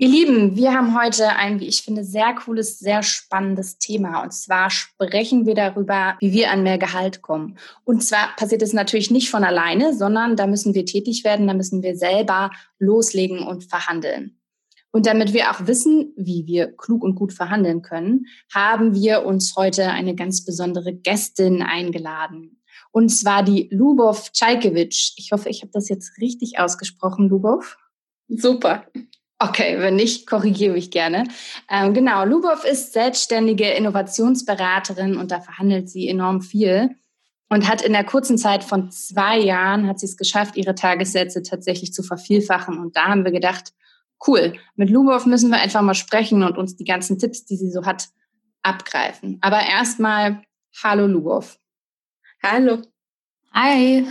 [0.00, 4.22] Ihr Lieben, wir haben heute ein, wie ich finde, sehr cooles, sehr spannendes Thema.
[4.22, 7.58] Und zwar sprechen wir darüber, wie wir an mehr Gehalt kommen.
[7.82, 11.54] Und zwar passiert es natürlich nicht von alleine, sondern da müssen wir tätig werden, da
[11.54, 14.38] müssen wir selber loslegen und verhandeln.
[14.92, 19.56] Und damit wir auch wissen, wie wir klug und gut verhandeln können, haben wir uns
[19.56, 22.62] heute eine ganz besondere Gästin eingeladen.
[22.92, 25.14] Und zwar die Lubov Czajkewitsch.
[25.16, 27.76] Ich hoffe, ich habe das jetzt richtig ausgesprochen, Lubov.
[28.28, 28.86] Super.
[29.40, 31.24] Okay, wenn nicht, korrigiere mich gerne.
[31.70, 36.96] Ähm, genau, Lubov ist selbstständige Innovationsberaterin und da verhandelt sie enorm viel
[37.48, 41.42] und hat in der kurzen Zeit von zwei Jahren hat sie es geschafft, ihre Tagessätze
[41.42, 42.78] tatsächlich zu vervielfachen.
[42.78, 43.72] Und da haben wir gedacht,
[44.26, 47.70] cool, mit Lubov müssen wir einfach mal sprechen und uns die ganzen Tipps, die sie
[47.70, 48.08] so hat,
[48.62, 49.38] abgreifen.
[49.40, 50.42] Aber erstmal,
[50.82, 51.58] hallo Lubov.
[52.42, 52.82] Hallo.
[53.52, 54.06] Hi.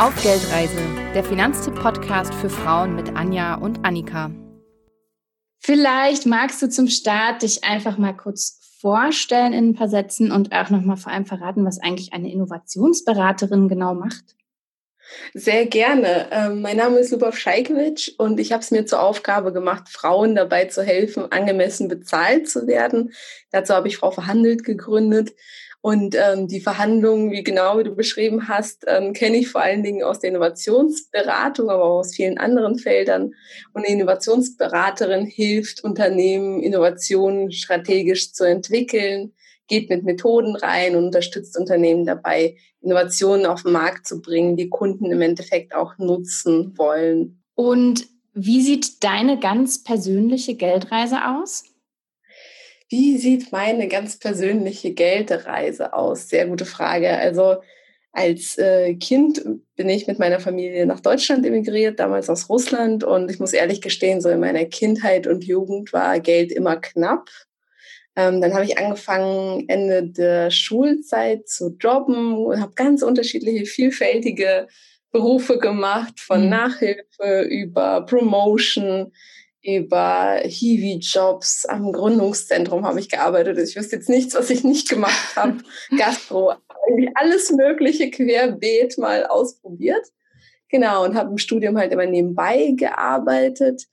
[0.00, 0.78] Auf Geldreise,
[1.12, 4.30] der Finanztipp-Podcast für Frauen mit Anja und Annika.
[5.58, 10.52] Vielleicht magst du zum Start dich einfach mal kurz vorstellen in ein paar Sätzen und
[10.52, 14.36] auch nochmal vor allem verraten, was eigentlich eine Innovationsberaterin genau macht.
[15.34, 16.28] Sehr gerne.
[16.30, 20.36] Ähm, mein Name ist Lubov Scheikewitsch und ich habe es mir zur Aufgabe gemacht, Frauen
[20.36, 23.12] dabei zu helfen, angemessen bezahlt zu werden.
[23.50, 25.32] Dazu habe ich Frau Verhandelt gegründet.
[25.80, 29.84] Und ähm, die Verhandlungen, wie genau wie du beschrieben hast, ähm, kenne ich vor allen
[29.84, 33.32] Dingen aus der Innovationsberatung, aber auch aus vielen anderen Feldern.
[33.72, 39.32] Und eine Innovationsberaterin hilft Unternehmen, Innovationen strategisch zu entwickeln,
[39.68, 44.70] geht mit Methoden rein und unterstützt Unternehmen dabei, Innovationen auf den Markt zu bringen, die
[44.70, 47.42] Kunden im Endeffekt auch nutzen wollen.
[47.54, 51.64] Und wie sieht deine ganz persönliche Geldreise aus?
[52.88, 56.28] Wie sieht meine ganz persönliche Geldreise aus?
[56.28, 57.10] Sehr gute Frage.
[57.10, 57.56] Also
[58.12, 59.42] als äh, Kind
[59.76, 63.04] bin ich mit meiner Familie nach Deutschland emigriert, damals aus Russland.
[63.04, 67.28] Und ich muss ehrlich gestehen, so in meiner Kindheit und Jugend war Geld immer knapp.
[68.16, 74.66] Ähm, dann habe ich angefangen, Ende der Schulzeit zu jobben und habe ganz unterschiedliche, vielfältige
[75.12, 76.48] Berufe gemacht, von mhm.
[76.48, 79.12] Nachhilfe über Promotion
[79.76, 83.58] über Hiwi-Jobs am Gründungszentrum habe ich gearbeitet.
[83.58, 85.58] Ich wüsste jetzt nichts, was ich nicht gemacht habe.
[85.98, 86.54] Gastro,
[86.88, 90.06] irgendwie alles Mögliche querbeet mal ausprobiert.
[90.70, 93.84] Genau, und habe im Studium halt immer nebenbei gearbeitet,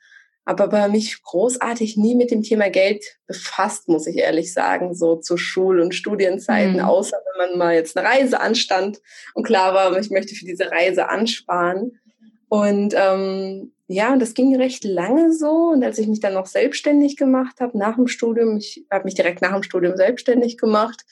[0.43, 5.15] aber bei mich großartig nie mit dem Thema Geld befasst, muss ich ehrlich sagen, so
[5.15, 6.81] zu Schul- und Studienzeiten, mhm.
[6.81, 8.99] außer wenn man mal jetzt eine Reise anstand
[9.33, 11.99] und klar war, ich möchte für diese Reise ansparen.
[12.47, 15.69] Und ähm, ja, und das ging recht lange so.
[15.73, 19.13] Und als ich mich dann noch selbstständig gemacht habe, nach dem Studium, ich habe mich
[19.13, 21.06] direkt nach dem Studium selbstständig gemacht,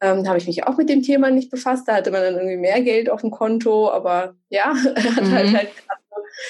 [0.00, 1.88] ähm, da habe ich mich auch mit dem Thema nicht befasst.
[1.88, 4.74] Da hatte man dann irgendwie mehr Geld auf dem Konto, aber ja,
[5.16, 5.32] hat mhm.
[5.32, 5.68] halt, halt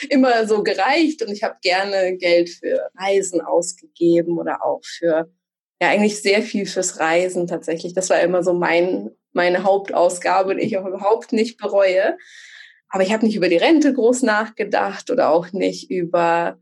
[0.08, 1.22] immer so gereicht.
[1.22, 5.30] Und ich habe gerne Geld für Reisen ausgegeben oder auch für,
[5.80, 7.94] ja, eigentlich sehr viel fürs Reisen tatsächlich.
[7.94, 12.16] Das war immer so mein, meine Hauptausgabe, die ich auch überhaupt nicht bereue.
[12.96, 16.56] Aber ich habe nicht über die Rente groß nachgedacht oder auch nicht über,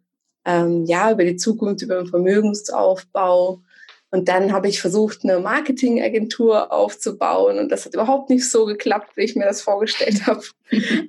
[0.45, 3.62] ähm, ja, über die Zukunft, über den Vermögensaufbau.
[4.11, 9.17] Und dann habe ich versucht, eine Marketingagentur aufzubauen und das hat überhaupt nicht so geklappt,
[9.17, 10.43] wie ich mir das vorgestellt habe.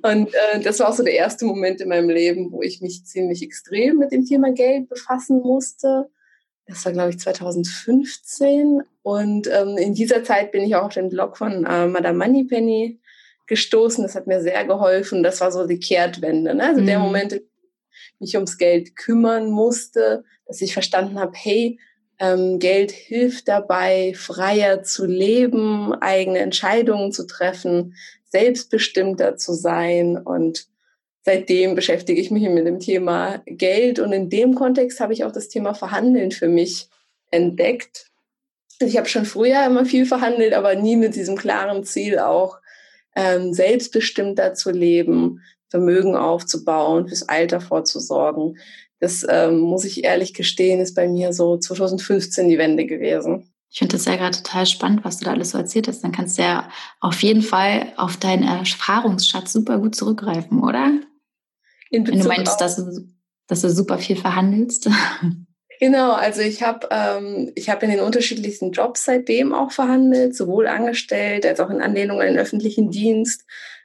[0.02, 3.04] und äh, das war auch so der erste Moment in meinem Leben, wo ich mich
[3.04, 6.08] ziemlich extrem mit dem Thema Geld befassen musste.
[6.68, 8.80] Das war, glaube ich, 2015.
[9.02, 13.00] Und ähm, in dieser Zeit bin ich auch auf den Blog von äh, Madame Moneypenny
[13.46, 14.02] gestoßen.
[14.02, 15.22] Das hat mir sehr geholfen.
[15.22, 16.54] Das war so die Kehrtwende.
[16.54, 16.64] Ne?
[16.64, 16.86] Also mhm.
[16.86, 21.78] der Moment, in dem ich mich ums Geld kümmern musste, dass ich verstanden habe, hey,
[22.18, 30.16] ähm, Geld hilft dabei, freier zu leben, eigene Entscheidungen zu treffen, selbstbestimmter zu sein.
[30.16, 30.66] Und
[31.22, 33.98] seitdem beschäftige ich mich mit dem Thema Geld.
[33.98, 36.88] Und in dem Kontext habe ich auch das Thema Verhandeln für mich
[37.30, 38.10] entdeckt.
[38.80, 42.58] Ich habe schon früher immer viel verhandelt, aber nie mit diesem klaren Ziel auch
[43.16, 48.58] ähm, selbstbestimmter zu leben, Vermögen aufzubauen, fürs Alter vorzusorgen.
[49.00, 53.50] Das ähm, muss ich ehrlich gestehen, ist bei mir so 2015 die Wende gewesen.
[53.68, 56.02] Ich finde das ja gerade total spannend, was du da alles so erzählt hast.
[56.02, 56.68] Dann kannst du ja
[57.00, 60.92] auf jeden Fall auf deinen Erfahrungsschatz super gut zurückgreifen, oder?
[61.90, 63.06] Wenn du meinst, dass du,
[63.48, 64.88] dass du super viel verhandelst.
[65.78, 70.66] Genau, also ich habe ähm, ich habe in den unterschiedlichsten Jobs seitdem auch verhandelt, sowohl
[70.66, 73.44] angestellt als auch in Anlehnung an den öffentlichen Dienst.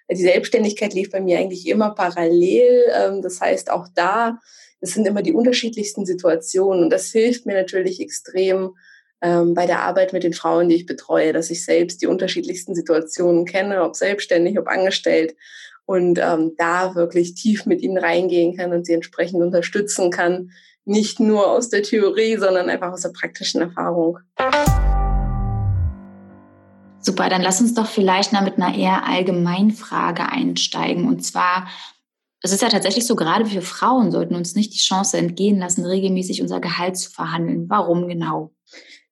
[0.09, 2.85] Die Selbstständigkeit lief bei mir eigentlich immer parallel.
[2.93, 4.39] Ähm, das heißt, auch da,
[4.79, 8.75] es sind immer die unterschiedlichsten Situationen und das hilft mir natürlich extrem
[9.21, 12.73] ähm, bei der Arbeit mit den Frauen, die ich betreue, dass ich selbst die unterschiedlichsten
[12.73, 15.35] Situationen kenne, ob selbstständig, ob angestellt
[15.85, 20.51] und ähm, da wirklich tief mit ihnen reingehen kann und sie entsprechend unterstützen kann.
[20.85, 24.17] Nicht nur aus der Theorie, sondern einfach aus der praktischen Erfahrung.
[26.99, 31.07] Super, dann lass uns doch vielleicht mal mit einer eher Allgemeinfrage einsteigen.
[31.07, 31.67] Und zwar,
[32.41, 35.85] es ist ja tatsächlich so, gerade wir Frauen sollten uns nicht die Chance entgehen lassen,
[35.85, 37.69] regelmäßig unser Gehalt zu verhandeln.
[37.69, 38.51] Warum genau?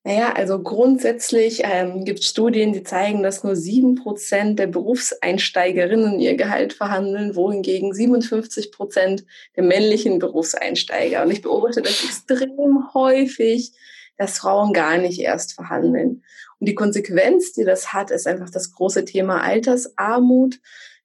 [0.06, 6.19] Naja, also grundsätzlich ähm, gibt es Studien, die zeigen, dass nur sieben Prozent der Berufseinsteigerinnen
[6.22, 9.25] ihr Gehalt verhandeln, wohingegen 57 Prozent
[9.57, 11.24] der männlichen Berufseinsteiger.
[11.24, 13.74] Und ich beobachte das extrem häufig,
[14.18, 16.24] dass Frauen gar nicht erst verhandeln.
[16.60, 20.60] Und die Konsequenz, die das hat, ist einfach das große Thema Altersarmut.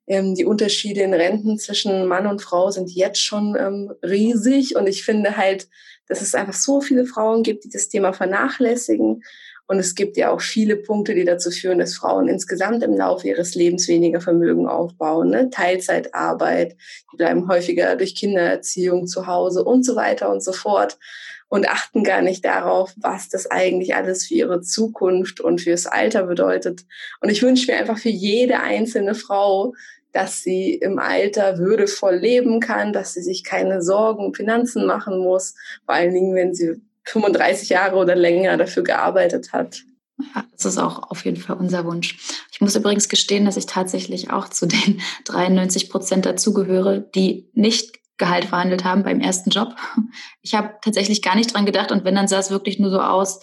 [0.07, 4.77] Ähm, die Unterschiede in Renten zwischen Mann und Frau sind jetzt schon ähm, riesig.
[4.77, 5.69] Und ich finde halt,
[6.09, 9.23] dass es einfach so viele Frauen gibt, die das Thema vernachlässigen.
[9.67, 13.29] Und es gibt ja auch viele Punkte, die dazu führen, dass Frauen insgesamt im Laufe
[13.29, 15.31] ihres Lebens weniger Vermögen aufbauen.
[15.31, 15.49] Ne?
[15.49, 16.77] Teilzeitarbeit,
[17.13, 20.99] die bleiben häufiger durch Kindererziehung zu Hause und so weiter und so fort
[21.49, 26.25] und achten gar nicht darauf, was das eigentlich alles für ihre Zukunft und fürs Alter
[26.25, 26.85] bedeutet.
[27.21, 29.75] Und ich wünsche mir einfach für jede einzelne Frau,
[30.15, 35.19] dass sie im Alter würdevoll leben kann, dass sie sich keine Sorgen um Finanzen machen
[35.19, 39.83] muss, vor allen Dingen, wenn sie 35 Jahre oder länger dafür gearbeitet hat.
[40.19, 42.17] Ja, das ist auch auf jeden Fall unser Wunsch.
[42.53, 47.99] Ich muss übrigens gestehen, dass ich tatsächlich auch zu den 93 Prozent dazugehöre, die nicht
[48.17, 49.75] Gehalt verhandelt haben beim ersten Job.
[50.41, 53.01] Ich habe tatsächlich gar nicht dran gedacht und wenn, dann sah es wirklich nur so
[53.01, 53.41] aus,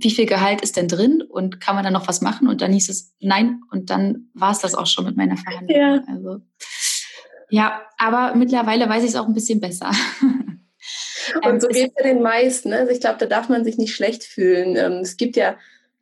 [0.00, 2.48] wie viel Gehalt ist denn drin und kann man da noch was machen?
[2.48, 5.78] Und dann hieß es nein und dann war es das auch schon mit meiner Verhandlung.
[5.78, 6.02] Ja.
[6.06, 6.40] Also,
[7.50, 9.90] ja, aber mittlerweile weiß ich es auch ein bisschen besser.
[11.42, 12.70] Und ähm, so geht es ja den meisten.
[12.70, 12.78] Ne?
[12.78, 14.76] Also ich glaube, da darf man sich nicht schlecht fühlen.
[14.76, 15.56] Ähm, es gibt ja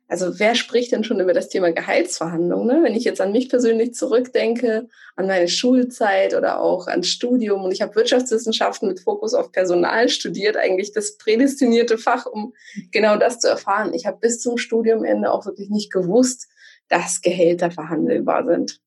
[0.07, 2.67] also wer spricht denn schon über das Thema Gehaltsverhandlungen?
[2.67, 2.83] Ne?
[2.83, 4.87] Wenn ich jetzt an mich persönlich zurückdenke,
[5.17, 10.07] an meine Schulzeit oder auch ans Studium und ich habe Wirtschaftswissenschaften mit Fokus auf Personal
[10.07, 12.53] studiert, eigentlich das prädestinierte Fach, um
[12.91, 13.93] genau das zu erfahren.
[13.93, 16.47] Ich habe bis zum Studiumende auch wirklich nicht gewusst,
[16.87, 18.79] dass Gehälter verhandelbar sind.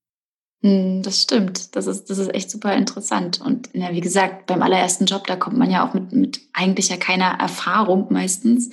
[0.62, 1.76] Hm, das stimmt.
[1.76, 3.40] Das ist, das ist echt super interessant.
[3.42, 6.88] Und ja, wie gesagt, beim allerersten Job, da kommt man ja auch mit, mit eigentlich
[6.88, 8.70] ja keiner Erfahrung meistens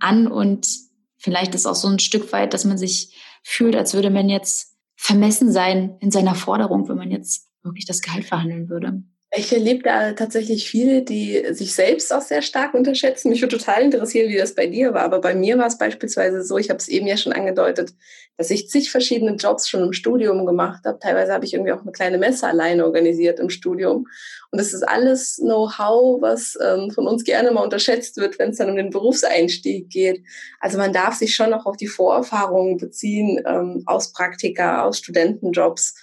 [0.00, 0.87] an und
[1.18, 4.76] Vielleicht ist auch so ein Stück weit, dass man sich fühlt, als würde man jetzt
[4.96, 9.02] vermessen sein in seiner Forderung, wenn man jetzt wirklich das Gehalt verhandeln würde.
[9.30, 13.28] Ich erlebe da tatsächlich viele, die sich selbst auch sehr stark unterschätzen.
[13.28, 15.02] Mich würde total interessieren, wie das bei dir war.
[15.02, 17.92] Aber bei mir war es beispielsweise so, ich habe es eben ja schon angedeutet,
[18.38, 20.98] dass ich zig verschiedene Jobs schon im Studium gemacht habe.
[20.98, 24.06] Teilweise habe ich irgendwie auch eine kleine Messe alleine organisiert im Studium.
[24.50, 28.56] Und das ist alles Know-how, was ähm, von uns gerne mal unterschätzt wird, wenn es
[28.56, 30.24] dann um den Berufseinstieg geht.
[30.58, 35.96] Also man darf sich schon noch auf die Vorerfahrungen beziehen ähm, aus Praktika, aus Studentenjobs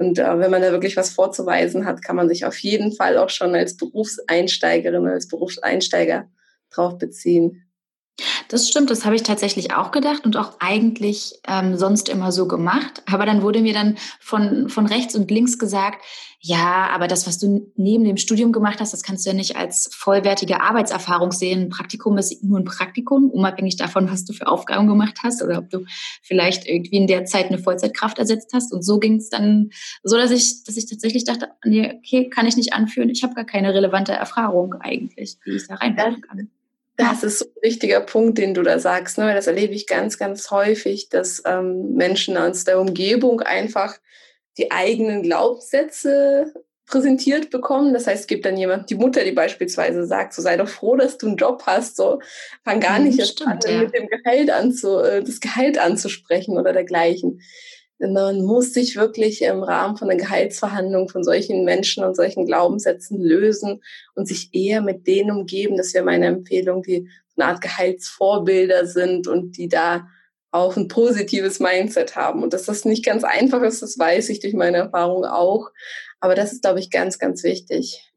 [0.00, 3.18] und äh, wenn man da wirklich was vorzuweisen hat, kann man sich auf jeden Fall
[3.18, 6.26] auch schon als Berufseinsteigerin, als Berufseinsteiger
[6.70, 7.69] drauf beziehen.
[8.48, 12.46] Das stimmt, das habe ich tatsächlich auch gedacht und auch eigentlich ähm, sonst immer so
[12.46, 13.02] gemacht.
[13.06, 16.02] Aber dann wurde mir dann von, von rechts und links gesagt,
[16.42, 19.56] ja, aber das, was du neben dem Studium gemacht hast, das kannst du ja nicht
[19.56, 21.60] als vollwertige Arbeitserfahrung sehen.
[21.60, 25.58] Ein Praktikum ist nur ein Praktikum, unabhängig davon, was du für Aufgaben gemacht hast oder
[25.58, 25.84] ob du
[26.22, 28.72] vielleicht irgendwie in der Zeit eine Vollzeitkraft ersetzt hast.
[28.72, 29.70] Und so ging es dann
[30.02, 33.10] so, dass ich, dass ich tatsächlich dachte, nee, okay, kann ich nicht anführen.
[33.10, 36.50] Ich habe gar keine relevante Erfahrung eigentlich, die ich da reinwerfen kann.
[37.00, 39.18] Das ist so ein wichtiger Punkt, den du da sagst.
[39.18, 39.34] Ne?
[39.34, 43.96] Das erlebe ich ganz, ganz häufig, dass ähm, Menschen aus der Umgebung einfach
[44.58, 46.52] die eigenen Glaubenssätze
[46.86, 47.94] präsentiert bekommen.
[47.94, 50.96] Das heißt, es gibt dann jemand, die Mutter, die beispielsweise sagt, so sei doch froh,
[50.96, 52.20] dass du einen Job hast, so
[52.64, 53.82] fang gar mhm, nicht erst an, ja.
[53.82, 57.40] mit dem Gehalt anzu, äh, das Gehalt anzusprechen oder dergleichen.
[58.00, 63.20] Man muss sich wirklich im Rahmen von einer Gehaltsverhandlung von solchen Menschen und solchen Glaubenssätzen
[63.20, 63.82] lösen
[64.14, 65.76] und sich eher mit denen umgeben.
[65.76, 70.06] Das wäre meine Empfehlung, die eine Art Gehaltsvorbilder sind und die da
[70.50, 72.42] auch ein positives Mindset haben.
[72.42, 75.70] Und dass das nicht ganz einfach ist, das weiß ich durch meine Erfahrung auch.
[76.20, 78.10] Aber das ist, glaube ich, ganz, ganz wichtig.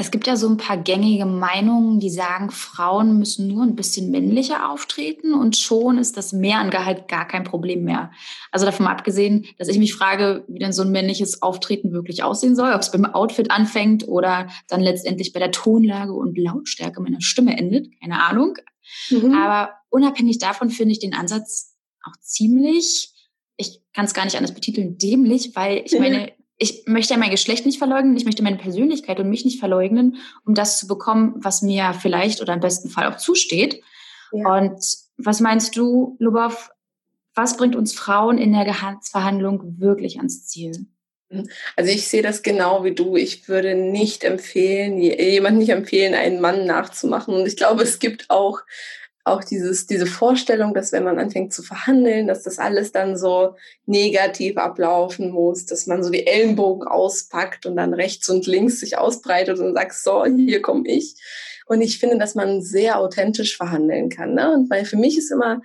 [0.00, 4.12] Es gibt ja so ein paar gängige Meinungen, die sagen, Frauen müssen nur ein bisschen
[4.12, 8.12] männlicher auftreten und schon ist das Mehr an Gehalt gar kein Problem mehr.
[8.52, 12.54] Also davon abgesehen, dass ich mich frage, wie denn so ein männliches Auftreten wirklich aussehen
[12.54, 17.20] soll, ob es beim Outfit anfängt oder dann letztendlich bei der Tonlage und Lautstärke meiner
[17.20, 17.88] Stimme endet.
[18.00, 18.56] Keine Ahnung.
[19.10, 19.34] Mhm.
[19.34, 21.74] Aber unabhängig davon finde ich den Ansatz
[22.04, 23.12] auch ziemlich,
[23.56, 27.30] ich kann es gar nicht anders betiteln, dämlich, weil ich meine, ich möchte ja mein
[27.30, 31.34] Geschlecht nicht verleugnen, ich möchte meine Persönlichkeit und mich nicht verleugnen, um das zu bekommen,
[31.36, 33.80] was mir vielleicht oder im besten Fall auch zusteht.
[34.32, 34.56] Ja.
[34.56, 34.84] Und
[35.16, 36.70] was meinst du, Lubov?
[37.38, 40.86] was bringt uns Frauen in der Gehaltsverhandlung wirklich ans Ziel?
[41.30, 41.48] Mhm.
[41.76, 43.16] Also ich sehe das genau wie du.
[43.16, 47.34] Ich würde nicht empfehlen, jemand nicht empfehlen, einen Mann nachzumachen.
[47.34, 48.60] Und ich glaube, es gibt auch
[49.28, 53.54] auch dieses, diese Vorstellung, dass wenn man anfängt zu verhandeln, dass das alles dann so
[53.86, 58.98] negativ ablaufen muss, dass man so die Ellenbogen auspackt und dann rechts und links sich
[58.98, 61.14] ausbreitet und sagt, so, hier komme ich.
[61.66, 64.34] Und ich finde, dass man sehr authentisch verhandeln kann.
[64.34, 64.52] Ne?
[64.52, 65.60] Und weil für mich ist immer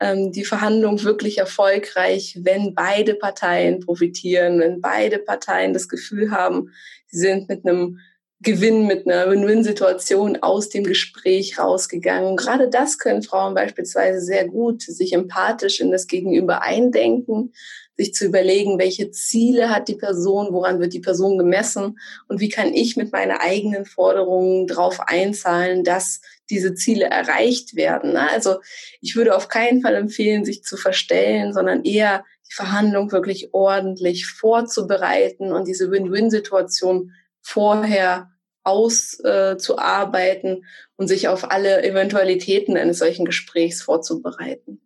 [0.00, 6.72] ähm, die Verhandlung wirklich erfolgreich, wenn beide Parteien profitieren, wenn beide Parteien das Gefühl haben,
[7.06, 7.98] sie sind mit einem
[8.42, 12.36] Gewinn mit einer Win-Win-Situation aus dem Gespräch rausgegangen.
[12.36, 17.52] gerade das können Frauen beispielsweise sehr gut, sich empathisch in das Gegenüber eindenken,
[17.96, 22.48] sich zu überlegen, welche Ziele hat die Person, woran wird die Person gemessen und wie
[22.48, 26.20] kann ich mit meinen eigenen Forderungen darauf einzahlen, dass
[26.50, 28.16] diese Ziele erreicht werden.
[28.16, 28.56] Also
[29.00, 34.26] ich würde auf keinen Fall empfehlen, sich zu verstellen, sondern eher die Verhandlung wirklich ordentlich
[34.26, 38.31] vorzubereiten und diese Win-Win-Situation vorher
[38.64, 40.62] auszuarbeiten äh,
[40.96, 44.80] und sich auf alle Eventualitäten eines solchen Gesprächs vorzubereiten.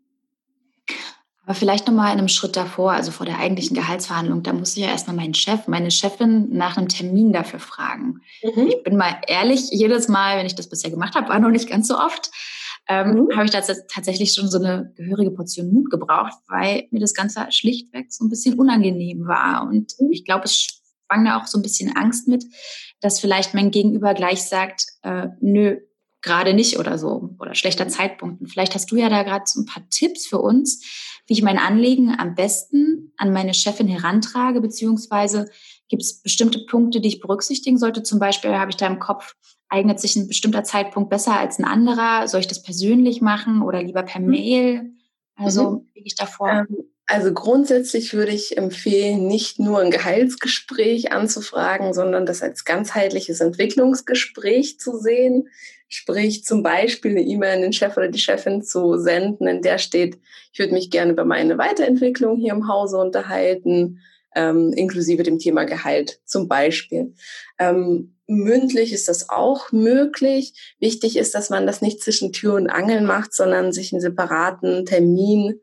[1.47, 4.83] Aber vielleicht nochmal in einem Schritt davor, also vor der eigentlichen Gehaltsverhandlung, da muss ich
[4.83, 8.21] ja erstmal meinen Chef, meine Chefin nach einem Termin dafür fragen.
[8.43, 8.67] Mhm.
[8.67, 11.71] Ich bin mal ehrlich, jedes Mal, wenn ich das bisher gemacht habe, war noch nicht
[11.71, 12.33] ganz so oft,
[12.89, 13.37] ähm, mhm.
[13.37, 17.47] habe ich da tatsächlich schon so eine gehörige Portion Mut gebraucht, weil mir das Ganze
[17.51, 19.69] schlichtweg so ein bisschen unangenehm war.
[19.69, 20.11] Und mhm.
[20.11, 22.45] ich glaube, es schwang da auch so ein bisschen Angst mit,
[23.01, 25.79] dass vielleicht mein Gegenüber gleich sagt, äh, nö,
[26.23, 28.41] gerade nicht oder so oder schlechter Zeitpunkt.
[28.41, 30.85] Und vielleicht hast du ja da gerade so ein paar Tipps für uns,
[31.27, 35.49] wie ich mein Anliegen am besten an meine Chefin herantrage, beziehungsweise
[35.89, 38.03] gibt es bestimmte Punkte, die ich berücksichtigen sollte.
[38.03, 39.35] Zum Beispiel habe ich da im Kopf,
[39.69, 42.29] eignet sich ein bestimmter Zeitpunkt besser als ein anderer?
[42.29, 44.29] Soll ich das persönlich machen oder lieber per mhm.
[44.29, 44.91] Mail?
[45.37, 45.89] Also, mhm.
[45.95, 46.51] wie ich da vor?
[46.51, 46.67] Ähm,
[47.09, 54.81] also grundsätzlich würde ich empfehlen, nicht nur ein Gehaltsgespräch anzufragen, sondern das als ganzheitliches Entwicklungsgespräch
[54.81, 55.49] zu sehen.
[55.89, 59.79] Sprich zum Beispiel eine E-Mail an den Chef oder die Chefin zu senden, in der
[59.79, 60.19] steht,
[60.53, 64.01] ich würde mich gerne über meine Weiterentwicklung hier im Hause unterhalten,
[64.35, 67.15] ähm, inklusive dem Thema Gehalt zum Beispiel.
[67.61, 70.75] Ähm, mündlich ist das auch möglich.
[70.81, 74.87] Wichtig ist, dass man das nicht zwischen Tür und Angel macht, sondern sich einen separaten
[74.87, 75.61] Termin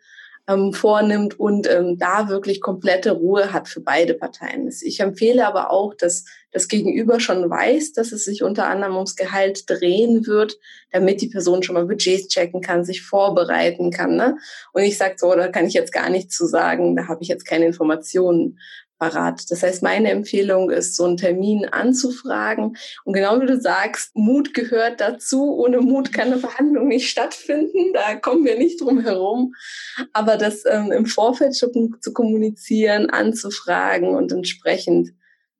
[0.47, 4.69] ähm, vornimmt und ähm, da wirklich komplette Ruhe hat für beide Parteien.
[4.81, 9.15] Ich empfehle aber auch, dass das Gegenüber schon weiß, dass es sich unter anderem ums
[9.15, 10.57] Gehalt drehen wird,
[10.91, 14.15] damit die Person schon mal Budgets checken kann, sich vorbereiten kann.
[14.15, 14.37] Ne?
[14.73, 17.29] Und ich sage so, da kann ich jetzt gar nichts zu sagen, da habe ich
[17.29, 18.59] jetzt keine Informationen
[19.03, 19.51] parat.
[19.51, 22.77] Das heißt, meine Empfehlung ist, so einen Termin anzufragen.
[23.03, 25.57] Und genau wie du sagst, Mut gehört dazu.
[25.57, 27.91] Ohne Mut kann eine Verhandlung nicht stattfinden.
[27.93, 29.55] Da kommen wir nicht drum herum.
[30.13, 35.13] Aber das ähm, im Vorfeld schon zu kommunizieren, anzufragen und entsprechend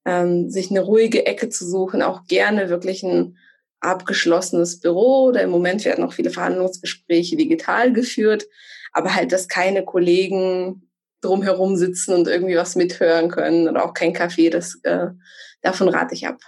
[0.05, 3.38] ähm, sich eine ruhige Ecke zu suchen, auch gerne wirklich ein
[3.81, 8.45] abgeschlossenes Büro oder im Moment werden auch viele Verhandlungsgespräche digital geführt,
[8.93, 10.88] aber halt, dass keine Kollegen
[11.23, 14.49] drumherum sitzen und irgendwie was mithören können oder auch kein Kaffee.
[14.49, 15.07] Das, äh,
[15.61, 16.39] davon rate ich ab.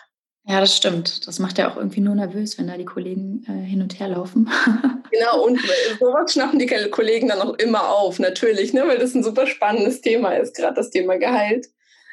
[0.48, 1.28] Ja, das stimmt.
[1.28, 4.10] Das macht ja auch irgendwie nur nervös, wenn da die Kollegen äh, hin und her
[4.10, 4.48] laufen.
[5.12, 5.60] genau, und
[6.00, 10.02] sowas schnappen die Kollegen dann auch immer auf, natürlich, ne, weil das ein super spannendes
[10.02, 11.68] Thema ist, gerade das Thema Gehalt.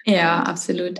[0.04, 0.98] Ja, absolut.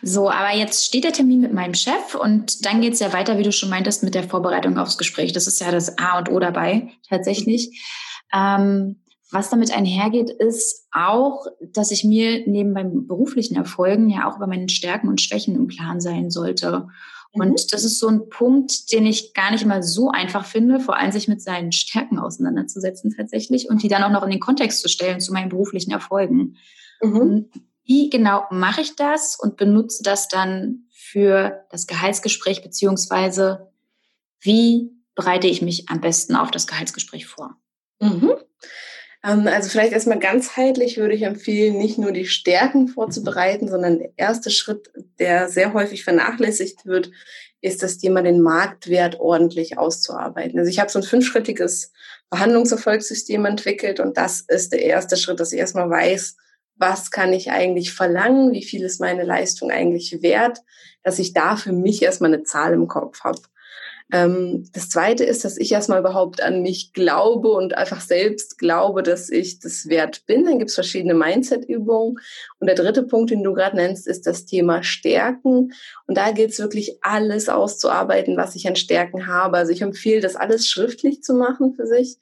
[0.00, 3.36] So, aber jetzt steht der Termin mit meinem Chef und dann geht es ja weiter,
[3.36, 5.32] wie du schon meintest, mit der Vorbereitung aufs Gespräch.
[5.32, 7.84] Das ist ja das A und O dabei, tatsächlich.
[8.32, 9.02] Ähm,
[9.32, 14.46] was damit einhergeht, ist auch, dass ich mir neben meinen beruflichen Erfolgen ja auch über
[14.46, 16.88] meine Stärken und Schwächen im Klaren sein sollte.
[17.32, 17.40] Mhm.
[17.40, 20.96] Und das ist so ein Punkt, den ich gar nicht mal so einfach finde, vor
[20.96, 24.82] allem sich mit seinen Stärken auseinanderzusetzen tatsächlich und die dann auch noch in den Kontext
[24.82, 26.56] zu stellen zu meinen beruflichen Erfolgen.
[27.00, 27.50] Mhm.
[27.84, 33.72] Wie genau mache ich das und benutze das dann für das Gehaltsgespräch beziehungsweise
[34.40, 37.56] wie bereite ich mich am besten auf das Gehaltsgespräch vor?
[38.00, 38.32] Mhm.
[39.24, 44.10] Ähm, also vielleicht erstmal ganzheitlich würde ich empfehlen, nicht nur die Stärken vorzubereiten, sondern der
[44.16, 47.10] erste Schritt, der sehr häufig vernachlässigt wird,
[47.62, 50.58] ist das Thema den Marktwert ordentlich auszuarbeiten.
[50.58, 51.92] Also ich habe so ein fünfschrittiges
[52.30, 56.36] Verhandlungserfolgssystem entwickelt und das ist der erste Schritt, dass ich erstmal weiß,
[56.76, 60.60] was kann ich eigentlich verlangen, wie viel ist meine Leistung eigentlich wert,
[61.02, 63.40] dass ich da für mich erstmal eine Zahl im Kopf habe.
[64.12, 69.02] Ähm, das zweite ist, dass ich erstmal überhaupt an mich glaube und einfach selbst glaube,
[69.02, 70.44] dass ich das wert bin.
[70.44, 72.18] Dann gibt es verschiedene Mindset-Übungen.
[72.58, 75.72] Und der dritte Punkt, den du gerade nennst, ist das Thema Stärken.
[76.06, 79.56] Und da gilt es wirklich alles auszuarbeiten, was ich an Stärken habe.
[79.56, 82.16] Also ich empfehle, das alles schriftlich zu machen für sich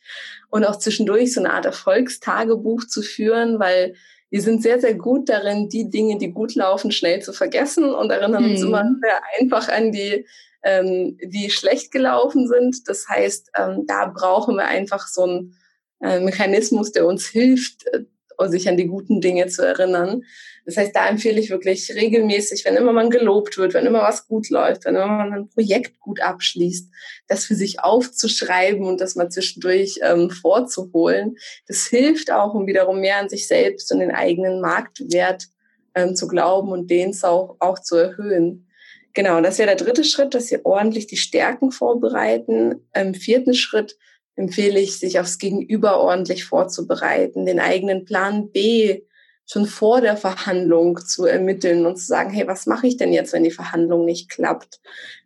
[0.51, 3.95] und auch zwischendurch so eine Art Erfolgstagebuch zu führen, weil
[4.31, 8.11] wir sind sehr, sehr gut darin, die Dinge, die gut laufen, schnell zu vergessen und
[8.11, 9.01] erinnern uns immer mhm.
[9.01, 10.27] sehr einfach an die
[10.63, 12.89] ähm, die schlecht gelaufen sind.
[12.89, 15.57] Das heißt, ähm, da brauchen wir einfach so einen
[16.01, 18.05] äh, Mechanismus, der uns hilft, äh,
[18.47, 20.23] sich an die guten Dinge zu erinnern.
[20.65, 24.29] Das heißt, da empfehle ich wirklich regelmäßig, wenn immer man gelobt wird, wenn immer was
[24.29, 26.91] gut läuft, wenn immer man ein Projekt gut abschließt,
[27.27, 31.37] das für sich aufzuschreiben und das mal zwischendurch ähm, vorzuholen.
[31.67, 35.49] Das hilft auch, um wiederum mehr an sich selbst und den eigenen Marktwert
[35.95, 38.68] ähm, zu glauben und den auch, auch zu erhöhen.
[39.15, 42.87] Genau, das wäre der dritte Schritt, dass Sie ordentlich die Stärken vorbereiten.
[42.95, 43.97] Im vierten Schritt
[44.37, 49.03] empfehle ich, sich aufs Gegenüber ordentlich vorzubereiten, den eigenen Plan B
[49.51, 53.33] schon vor der Verhandlung zu ermitteln und zu sagen, hey, was mache ich denn jetzt,
[53.33, 54.81] wenn die Verhandlung nicht klappt?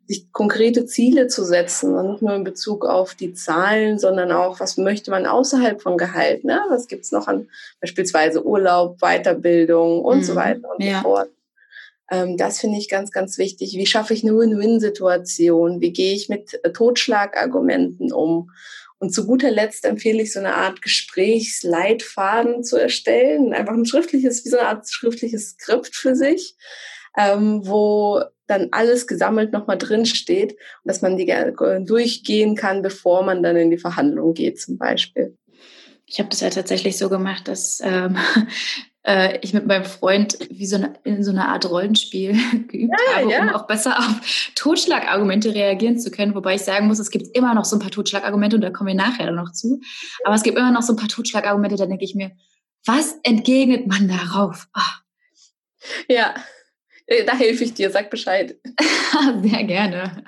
[0.07, 4.61] Sich konkrete Ziele zu setzen und nicht nur in Bezug auf die Zahlen, sondern auch,
[4.61, 6.45] was möchte man außerhalb von Gehalt?
[6.45, 6.61] Ne?
[6.69, 7.49] Was gibt's noch an
[7.81, 10.25] beispielsweise Urlaub, Weiterbildung und mhm.
[10.25, 10.99] so weiter und ja.
[10.99, 11.29] so fort.
[12.13, 13.75] Ähm, das finde ich ganz, ganz wichtig.
[13.77, 15.81] Wie schaffe ich eine Win-Win-Situation?
[15.81, 18.51] Wie gehe ich mit äh, Totschlagargumenten um?
[18.99, 24.45] Und zu guter Letzt empfehle ich so eine Art Gesprächsleitfaden zu erstellen, einfach ein schriftliches,
[24.45, 26.55] wie so eine Art schriftliches Skript für sich,
[27.19, 31.27] ähm, wo dann alles gesammelt nochmal drin steht und dass man die
[31.85, 35.37] durchgehen kann, bevor man dann in die Verhandlung geht zum Beispiel.
[36.07, 38.19] Ich habe das ja tatsächlich so gemacht, dass ähm,
[39.05, 42.33] äh, ich mit meinem Freund wie so eine, in so einer Art Rollenspiel
[42.69, 43.43] geübt ja, habe, ja.
[43.43, 46.35] um auch besser auf Totschlagargumente reagieren zu können.
[46.35, 48.89] Wobei ich sagen muss, es gibt immer noch so ein paar Totschlagargumente und da kommen
[48.89, 49.81] wir nachher noch zu.
[50.25, 52.33] Aber es gibt immer noch so ein paar Totschlagargumente, da denke ich mir,
[52.85, 54.69] was entgegnet man darauf?
[54.77, 54.81] Oh.
[56.09, 56.35] Ja,
[57.07, 58.57] äh, da helfe ich dir, sag Bescheid.
[59.43, 60.25] Sehr gerne.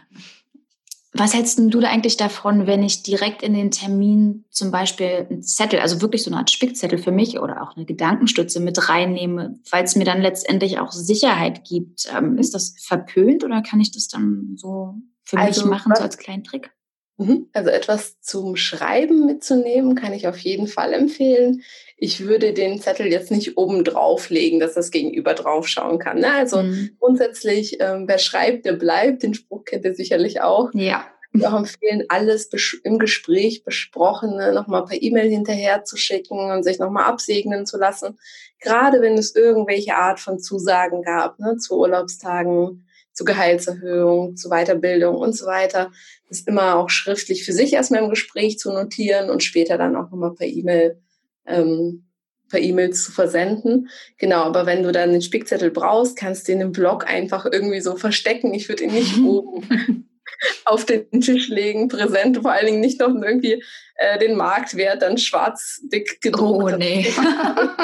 [1.17, 5.45] Was hältst du da eigentlich davon, wenn ich direkt in den Termin zum Beispiel einen
[5.45, 9.61] Zettel, also wirklich so eine Art Spickzettel für mich oder auch eine Gedankenstütze mit reinnehme,
[9.71, 12.09] weil es mir dann letztendlich auch Sicherheit gibt?
[12.17, 16.03] Ähm, ist das verpönt oder kann ich das dann so für also, mich machen, so
[16.03, 16.73] als kleinen Trick?
[17.17, 17.49] Mhm.
[17.53, 21.63] Also etwas zum Schreiben mitzunehmen, kann ich auf jeden Fall empfehlen.
[21.97, 26.19] Ich würde den Zettel jetzt nicht oben drauflegen, dass das Gegenüber draufschauen kann.
[26.19, 26.33] Ne?
[26.33, 26.97] Also mhm.
[26.99, 29.23] grundsätzlich, ähm, wer schreibt, der bleibt.
[29.23, 30.71] Den Spruch kennt ihr sicherlich auch.
[30.75, 31.07] Ja.
[31.37, 32.49] Ich auch empfehlen, alles
[32.85, 38.19] im Gespräch besprochene nochmal per E-Mail hinterher zu schicken und sich nochmal absegnen zu lassen.
[38.61, 45.17] Gerade wenn es irgendwelche Art von Zusagen gab, ne, zu Urlaubstagen, zu Gehaltserhöhung, zu Weiterbildung
[45.17, 45.91] und so weiter.
[46.29, 49.97] Das ist immer auch schriftlich für sich erstmal im Gespräch zu notieren und später dann
[49.97, 51.01] auch nochmal per E-Mail
[51.47, 52.05] ähm,
[52.49, 53.89] per E-Mail zu versenden.
[54.19, 57.81] Genau, aber wenn du dann den Spickzettel brauchst, kannst du ihn im Blog einfach irgendwie
[57.81, 58.55] so verstecken.
[58.55, 60.09] Ich würde ihn nicht oben
[60.65, 63.63] auf den Tisch legen, präsent, vor allen Dingen nicht noch irgendwie
[63.97, 66.75] äh, den Marktwert dann schwarz dick gedruckt.
[66.75, 67.07] Oh nee.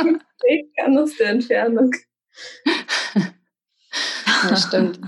[0.49, 1.91] ich kann aus der Entfernung.
[4.49, 5.01] Das stimmt.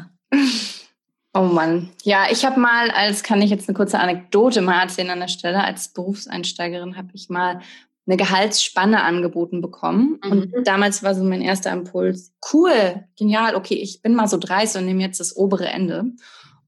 [1.35, 1.89] Oh Mann.
[2.03, 5.29] Ja, ich habe mal, als kann ich jetzt eine kurze Anekdote mal erzählen an der
[5.29, 7.61] Stelle, als Berufseinsteigerin habe ich mal
[8.07, 10.21] eine Gehaltsspanne angeboten bekommen.
[10.25, 10.31] Mhm.
[10.31, 14.77] Und damals war so mein erster Impuls, cool, genial, okay, ich bin mal so dreist
[14.77, 16.01] und nehme jetzt das obere Ende.
[16.01, 16.17] Und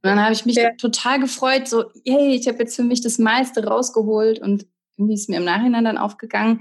[0.03, 0.70] dann habe ich mich ja.
[0.79, 5.29] total gefreut, so, hey, ich habe jetzt für mich das meiste rausgeholt und irgendwie ist
[5.29, 6.61] mir im Nachhinein dann aufgegangen,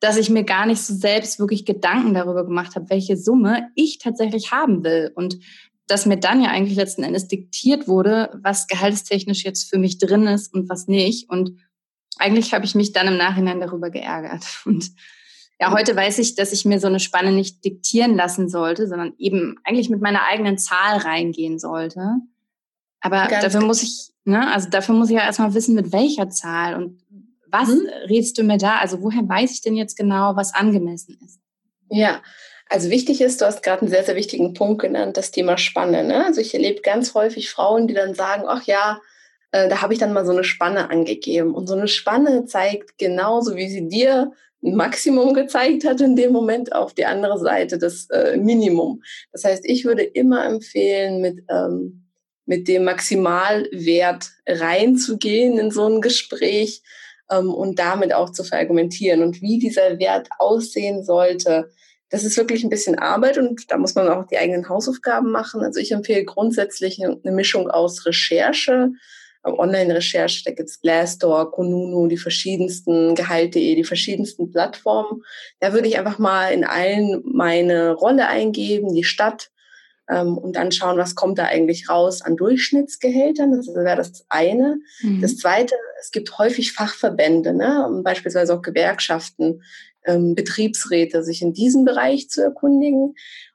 [0.00, 3.98] dass ich mir gar nicht so selbst wirklich Gedanken darüber gemacht habe, welche Summe ich
[3.98, 5.12] tatsächlich haben will.
[5.14, 5.38] Und
[5.90, 10.26] dass mir dann ja eigentlich letzten Endes diktiert wurde, was gehaltstechnisch jetzt für mich drin
[10.26, 11.28] ist und was nicht.
[11.28, 11.58] Und
[12.18, 14.44] eigentlich habe ich mich dann im Nachhinein darüber geärgert.
[14.64, 14.90] Und
[15.58, 19.12] ja, heute weiß ich, dass ich mir so eine Spanne nicht diktieren lassen sollte, sondern
[19.18, 22.00] eben eigentlich mit meiner eigenen Zahl reingehen sollte.
[23.02, 26.30] Aber Ganz dafür muss ich, ne, also dafür muss ich ja erstmal wissen, mit welcher
[26.30, 27.02] Zahl und
[27.52, 27.86] was mhm.
[28.08, 28.78] rätst du mir da?
[28.78, 31.40] Also woher weiß ich denn jetzt genau, was angemessen ist?
[31.90, 32.22] Ja,
[32.70, 36.04] also wichtig ist, du hast gerade einen sehr, sehr wichtigen Punkt genannt, das Thema Spanne.
[36.04, 36.24] Ne?
[36.24, 39.00] Also ich erlebe ganz häufig Frauen, die dann sagen, ach ja,
[39.50, 41.52] äh, da habe ich dann mal so eine Spanne angegeben.
[41.52, 46.30] Und so eine Spanne zeigt genauso, wie sie dir ein Maximum gezeigt hat, in dem
[46.32, 49.02] Moment auf die andere Seite das äh, Minimum.
[49.32, 52.06] Das heißt, ich würde immer empfehlen, mit, ähm,
[52.46, 56.82] mit dem Maximalwert reinzugehen in so ein Gespräch
[57.32, 59.24] ähm, und damit auch zu verargumentieren.
[59.24, 61.70] Und wie dieser Wert aussehen sollte,
[62.10, 65.62] das ist wirklich ein bisschen Arbeit und da muss man auch die eigenen Hausaufgaben machen.
[65.62, 68.90] Also ich empfehle grundsätzlich eine Mischung aus Recherche,
[69.42, 75.22] Online-Recherche, da gibt's Glassdoor, Konunu, die verschiedensten Gehalt.de, die verschiedensten Plattformen.
[75.60, 79.50] Da würde ich einfach mal in allen meine Rolle eingeben, die Stadt,
[80.10, 83.52] ähm, und dann schauen, was kommt da eigentlich raus an Durchschnittsgehältern.
[83.52, 84.78] Das wäre das eine.
[85.02, 85.20] Mhm.
[85.20, 87.86] Das zweite, es gibt häufig Fachverbände, ne?
[87.86, 89.62] und beispielsweise auch Gewerkschaften,
[90.04, 93.14] ähm, Betriebsräte, sich in diesem Bereich zu erkundigen.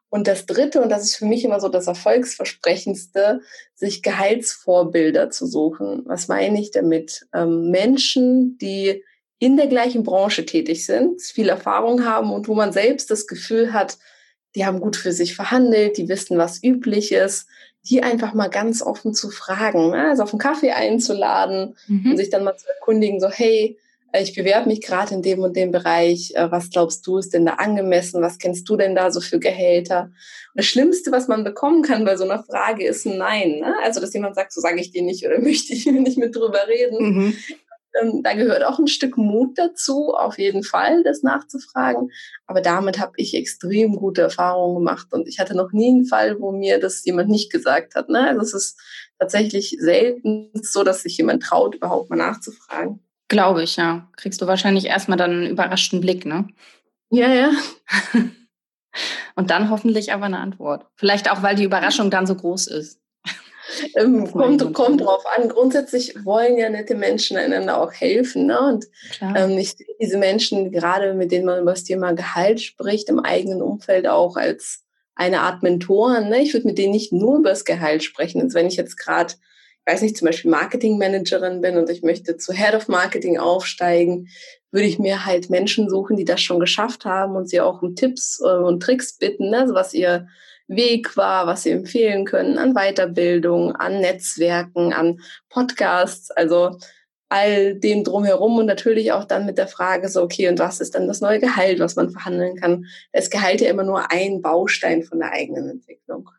[0.10, 3.42] Und das Dritte, und das ist für mich immer so das Erfolgsversprechendste,
[3.74, 6.04] sich Gehaltsvorbilder zu suchen.
[6.06, 7.28] Was meine ich damit?
[7.34, 9.04] Ähm, Menschen, die
[9.40, 13.74] in der gleichen Branche tätig sind, viel Erfahrung haben und wo man selbst das Gefühl
[13.74, 13.98] hat,
[14.56, 17.48] die haben gut für sich verhandelt, die wissen, was üblich ist,
[17.84, 20.10] die einfach mal ganz offen zu fragen, ne?
[20.10, 22.12] also auf einen Kaffee einzuladen mhm.
[22.12, 23.78] und sich dann mal zu erkundigen, so hey,
[24.22, 27.46] ich bewerbe mich gerade in dem und dem Bereich, äh, was glaubst du ist denn
[27.46, 30.04] da angemessen, was kennst du denn da so für Gehälter?
[30.04, 30.12] Und
[30.56, 33.60] das Schlimmste, was man bekommen kann bei so einer Frage, ist ein Nein.
[33.60, 33.74] Ne?
[33.84, 36.68] Also, dass jemand sagt, so sage ich dir nicht oder möchte ich nicht mit drüber
[36.68, 36.98] reden.
[37.00, 37.38] Mhm.
[38.02, 42.12] Ähm, da gehört auch ein Stück Mut dazu, auf jeden Fall, das nachzufragen.
[42.46, 46.40] Aber damit habe ich extrem gute Erfahrungen gemacht und ich hatte noch nie einen Fall,
[46.40, 48.10] wo mir das jemand nicht gesagt hat.
[48.10, 48.28] Ne?
[48.28, 48.80] Also es ist
[49.18, 53.00] tatsächlich selten so, dass sich jemand traut, überhaupt mal nachzufragen.
[53.28, 54.08] Glaube ich, ja.
[54.18, 56.48] Kriegst du wahrscheinlich erstmal dann einen überraschten Blick, ne?
[57.10, 57.52] Ja, ja.
[59.36, 60.86] und dann hoffentlich aber eine Antwort.
[60.96, 63.00] Vielleicht auch, weil die Überraschung dann so groß ist.
[63.96, 65.50] Ähm, kommt, kommt drauf an.
[65.50, 68.46] Grundsätzlich wollen ja nette Menschen einander auch helfen.
[68.46, 68.60] Ne?
[68.60, 68.86] Und
[69.20, 73.20] ähm, ich sehe diese Menschen, gerade mit denen man über das Thema Gehalt spricht, im
[73.20, 74.86] eigenen Umfeld auch als
[75.16, 76.30] eine Art Mentoren.
[76.30, 76.44] Ne?
[76.44, 78.40] Ich würde mit denen nicht nur über das Gehalt sprechen.
[78.40, 79.34] Also wenn ich jetzt gerade,
[79.86, 84.30] weiß nicht, zum Beispiel Marketingmanagerin bin und ich möchte zu Head of Marketing aufsteigen,
[84.72, 87.96] würde ich mir halt Menschen suchen, die das schon geschafft haben und sie auch um
[87.96, 89.60] Tipps äh, und Tricks bitten, ne?
[89.60, 90.28] also was ihr
[90.68, 95.20] Weg war, was Sie empfehlen können an Weiterbildung, an Netzwerken, an
[95.50, 96.80] Podcasts, also
[97.30, 100.96] all dem drumherum und natürlich auch dann mit der Frage so, okay, und was ist
[100.96, 102.86] dann das neue Gehalt, was man verhandeln kann?
[103.14, 106.30] Das Gehalt ja immer nur ein Baustein von der eigenen Entwicklung.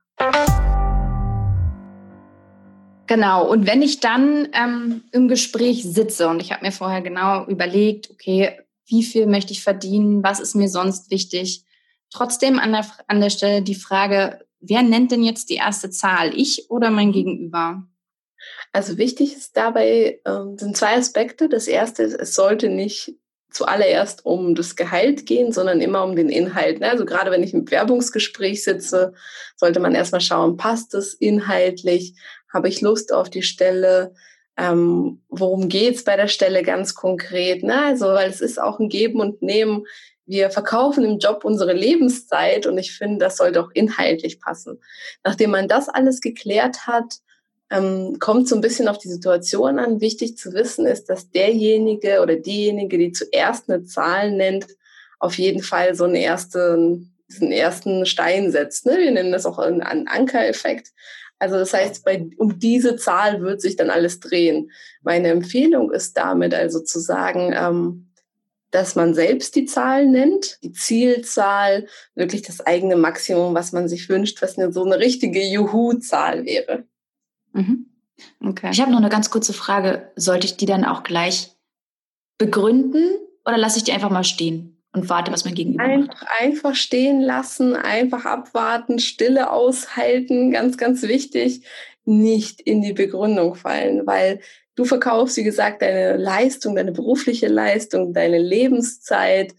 [3.07, 7.47] Genau, und wenn ich dann ähm, im Gespräch sitze und ich habe mir vorher genau
[7.47, 11.67] überlegt, okay, wie viel möchte ich verdienen, was ist mir sonst wichtig,
[12.11, 16.33] Trotzdem an der, an der Stelle die Frage, wer nennt denn jetzt die erste Zahl,
[16.39, 17.83] ich oder mein Gegenüber?
[18.73, 21.49] Also wichtig ist dabei, ähm, sind zwei Aspekte.
[21.49, 23.17] Das erste ist, es sollte nicht
[23.51, 26.81] zuallererst um das Gehalt gehen, sondern immer um den Inhalt.
[26.81, 26.91] Ne?
[26.91, 29.15] Also gerade wenn ich im Bewerbungsgespräch sitze,
[29.57, 32.15] sollte man erstmal schauen, passt es inhaltlich?
[32.53, 34.15] Habe ich Lust auf die Stelle?
[34.57, 37.63] Ähm, worum geht's bei der Stelle ganz konkret?
[37.63, 37.83] Ne?
[37.83, 39.85] Also, weil es ist auch ein Geben und Nehmen
[40.27, 44.81] wir verkaufen im Job unsere Lebenszeit und ich finde, das sollte auch inhaltlich passen.
[45.25, 47.21] Nachdem man das alles geklärt hat,
[47.71, 50.01] ähm, kommt so ein bisschen auf die Situation an.
[50.01, 54.67] Wichtig zu wissen ist, dass derjenige oder diejenige, die zuerst eine Zahl nennt,
[55.19, 58.87] auf jeden Fall so einen ersten, diesen ersten Stein setzt.
[58.87, 58.99] Ne?
[58.99, 60.89] Wir nennen das auch einen Ankereffekt.
[61.39, 64.71] Also das heißt, bei, um diese Zahl wird sich dann alles drehen.
[65.03, 68.11] Meine Empfehlung ist damit also zu sagen, ähm,
[68.71, 74.09] dass man selbst die Zahl nennt, die Zielzahl, wirklich das eigene Maximum, was man sich
[74.09, 76.85] wünscht, was so eine richtige Juhu-Zahl wäre.
[77.53, 77.87] Mhm.
[78.43, 78.71] Okay.
[78.73, 80.11] Ich habe noch eine ganz kurze Frage.
[80.17, 81.55] Sollte ich die dann auch gleich
[82.39, 86.27] begründen oder lasse ich die einfach mal stehen und warte, was mein Gegenüber einfach, macht?
[86.41, 91.63] Einfach stehen lassen, einfach abwarten, Stille aushalten, ganz, ganz wichtig.
[92.05, 94.41] Nicht in die Begründung fallen, weil
[94.77, 99.55] Du verkaufst, wie gesagt, deine Leistung, deine berufliche Leistung, deine Lebenszeit.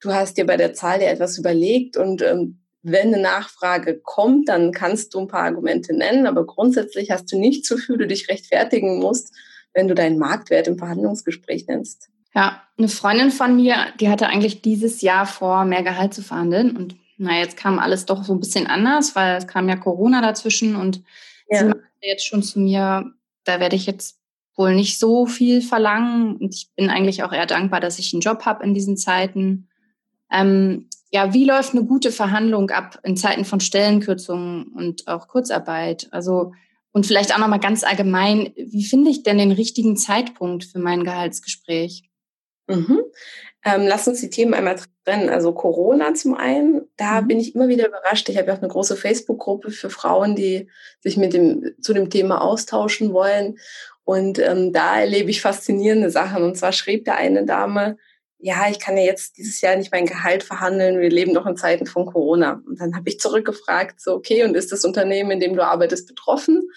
[0.00, 4.48] Du hast dir bei der Zahl ja etwas überlegt und ähm, wenn eine Nachfrage kommt,
[4.48, 8.06] dann kannst du ein paar Argumente nennen, aber grundsätzlich hast du nicht so viel, du
[8.06, 9.32] dich rechtfertigen musst,
[9.74, 12.08] wenn du deinen Marktwert im Verhandlungsgespräch nennst.
[12.34, 16.76] Ja, eine Freundin von mir, die hatte eigentlich dieses Jahr vor, mehr Gehalt zu verhandeln
[16.76, 20.20] und na, jetzt kam alles doch so ein bisschen anders, weil es kam ja Corona
[20.20, 21.02] dazwischen und
[21.48, 21.58] ja.
[21.58, 23.12] sie meinte jetzt schon zu mir,
[23.44, 24.18] da werde ich jetzt
[24.56, 26.36] wohl nicht so viel verlangen.
[26.36, 29.68] Und ich bin eigentlich auch eher dankbar, dass ich einen Job habe in diesen Zeiten.
[30.30, 36.08] Ähm, ja, wie läuft eine gute Verhandlung ab in Zeiten von Stellenkürzungen und auch Kurzarbeit?
[36.10, 36.52] Also
[36.92, 41.04] und vielleicht auch nochmal ganz allgemein, wie finde ich denn den richtigen Zeitpunkt für mein
[41.04, 42.04] Gehaltsgespräch?
[42.76, 43.02] Mhm.
[43.64, 45.28] Ähm, lass uns die Themen einmal trennen.
[45.28, 47.28] Also Corona zum einen, da mhm.
[47.28, 48.28] bin ich immer wieder überrascht.
[48.28, 50.68] Ich habe ja auch eine große Facebook-Gruppe für Frauen, die
[51.00, 53.58] sich mit dem, zu dem Thema austauschen wollen.
[54.04, 56.42] Und ähm, da erlebe ich faszinierende Sachen.
[56.42, 57.96] Und zwar schrieb da eine Dame,
[58.44, 61.56] ja, ich kann ja jetzt dieses Jahr nicht mein Gehalt verhandeln, wir leben doch in
[61.56, 62.60] Zeiten von Corona.
[62.66, 66.08] Und dann habe ich zurückgefragt, so, okay, und ist das Unternehmen, in dem du arbeitest,
[66.08, 66.68] betroffen?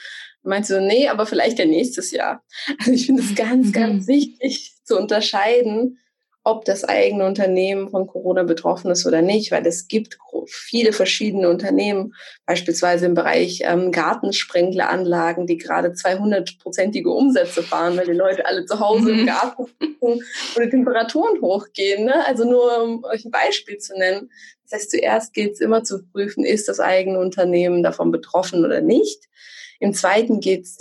[0.43, 2.43] Meinst du, nee, aber vielleicht ja nächstes Jahr.
[2.79, 3.71] Also ich finde es ganz, mhm.
[3.71, 5.99] ganz wichtig zu unterscheiden,
[6.45, 11.49] ob das eigene Unternehmen von Corona betroffen ist oder nicht, weil es gibt viele verschiedene
[11.49, 12.13] Unternehmen,
[12.45, 18.79] beispielsweise im Bereich ähm, Gartensprenkleranlagen, die gerade 200-prozentige Umsätze fahren, weil die Leute alle zu
[18.79, 19.25] Hause im mhm.
[19.25, 20.23] Garten sitzen
[20.55, 22.05] und die Temperaturen hochgehen.
[22.05, 22.25] Ne?
[22.27, 24.29] Also nur um euch ein Beispiel zu nennen.
[24.69, 28.81] Das heißt, zuerst gilt es immer zu prüfen, ist das eigene Unternehmen davon betroffen oder
[28.81, 29.23] nicht.
[29.79, 30.77] Im zweiten geht es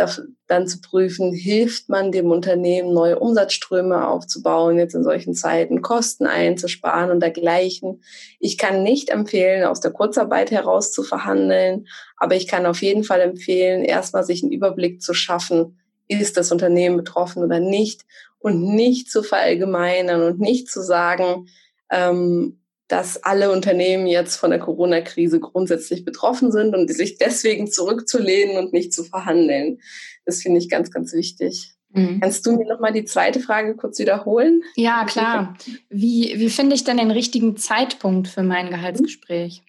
[0.46, 6.26] dann zu prüfen, hilft man dem Unternehmen, neue Umsatzströme aufzubauen, jetzt in solchen Zeiten Kosten
[6.26, 8.02] einzusparen und dergleichen.
[8.38, 13.04] Ich kann nicht empfehlen, aus der Kurzarbeit heraus zu verhandeln, aber ich kann auf jeden
[13.04, 18.02] Fall empfehlen, erstmal sich einen Überblick zu schaffen, ist das Unternehmen betroffen oder nicht
[18.38, 21.48] und nicht zu verallgemeinern und nicht zu sagen,
[21.90, 28.58] ähm, dass alle Unternehmen jetzt von der Corona-Krise grundsätzlich betroffen sind und sich deswegen zurückzulehnen
[28.58, 29.80] und nicht zu verhandeln.
[30.26, 31.74] Das finde ich ganz, ganz wichtig.
[31.94, 32.20] Mhm.
[32.20, 34.62] Kannst du mir noch mal die zweite Frage kurz wiederholen?
[34.76, 35.56] Ja, klar.
[35.88, 39.62] Wie, wie finde ich denn den richtigen Zeitpunkt für mein Gehaltsgespräch?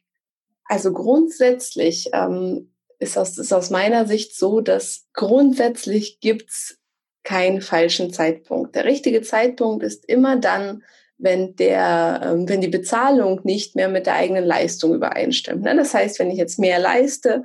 [0.65, 6.79] Also grundsätzlich ähm, ist, aus, ist aus meiner Sicht so, dass grundsätzlich gibt's
[7.23, 8.75] keinen falschen Zeitpunkt.
[8.75, 10.83] Der richtige Zeitpunkt ist immer dann,
[11.17, 15.63] wenn der, ähm, wenn die Bezahlung nicht mehr mit der eigenen Leistung übereinstimmt.
[15.63, 15.75] Ne?
[15.75, 17.43] Das heißt, wenn ich jetzt mehr leiste,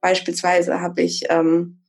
[0.00, 1.80] beispielsweise habe ich ähm,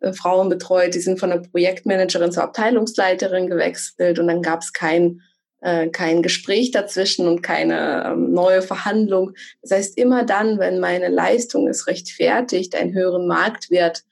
[0.00, 4.72] äh, Frauen betreut, die sind von der Projektmanagerin zur Abteilungsleiterin gewechselt und dann gab es
[4.72, 5.20] kein
[5.64, 9.32] äh, kein Gespräch dazwischen und keine ähm, neue Verhandlung.
[9.62, 14.04] Das heißt, immer dann, wenn meine Leistung es rechtfertigt, einen höheren Marktwert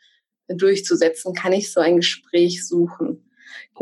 [0.49, 3.31] durchzusetzen, kann ich so ein Gespräch suchen.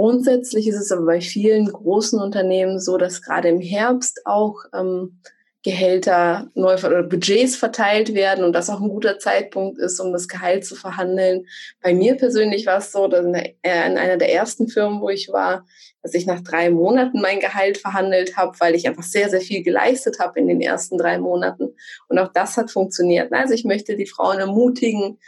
[0.00, 5.20] Grundsätzlich ist es aber bei vielen großen Unternehmen so, dass gerade im Herbst auch ähm,
[5.62, 10.26] Gehälter neu oder Budgets verteilt werden und das auch ein guter Zeitpunkt ist, um das
[10.26, 11.44] Gehalt zu verhandeln.
[11.82, 15.10] Bei mir persönlich war es so, dass in, der, in einer der ersten Firmen, wo
[15.10, 15.66] ich war,
[16.02, 19.62] dass ich nach drei Monaten mein Gehalt verhandelt habe, weil ich einfach sehr, sehr viel
[19.62, 21.74] geleistet habe in den ersten drei Monaten.
[22.08, 23.30] Und auch das hat funktioniert.
[23.34, 25.18] Also ich möchte die Frauen ermutigen,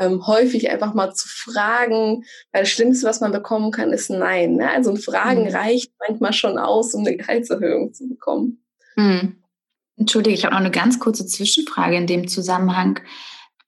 [0.00, 4.56] ähm, häufig einfach mal zu fragen, weil das Schlimmste, was man bekommen kann, ist Nein.
[4.56, 4.68] Ne?
[4.68, 5.54] Also ein Fragen mhm.
[5.54, 8.64] reicht manchmal schon aus, um eine Gehaltserhöhung zu bekommen.
[8.96, 9.36] Mhm.
[9.96, 13.00] Entschuldige, ich habe noch eine ganz kurze Zwischenfrage in dem Zusammenhang.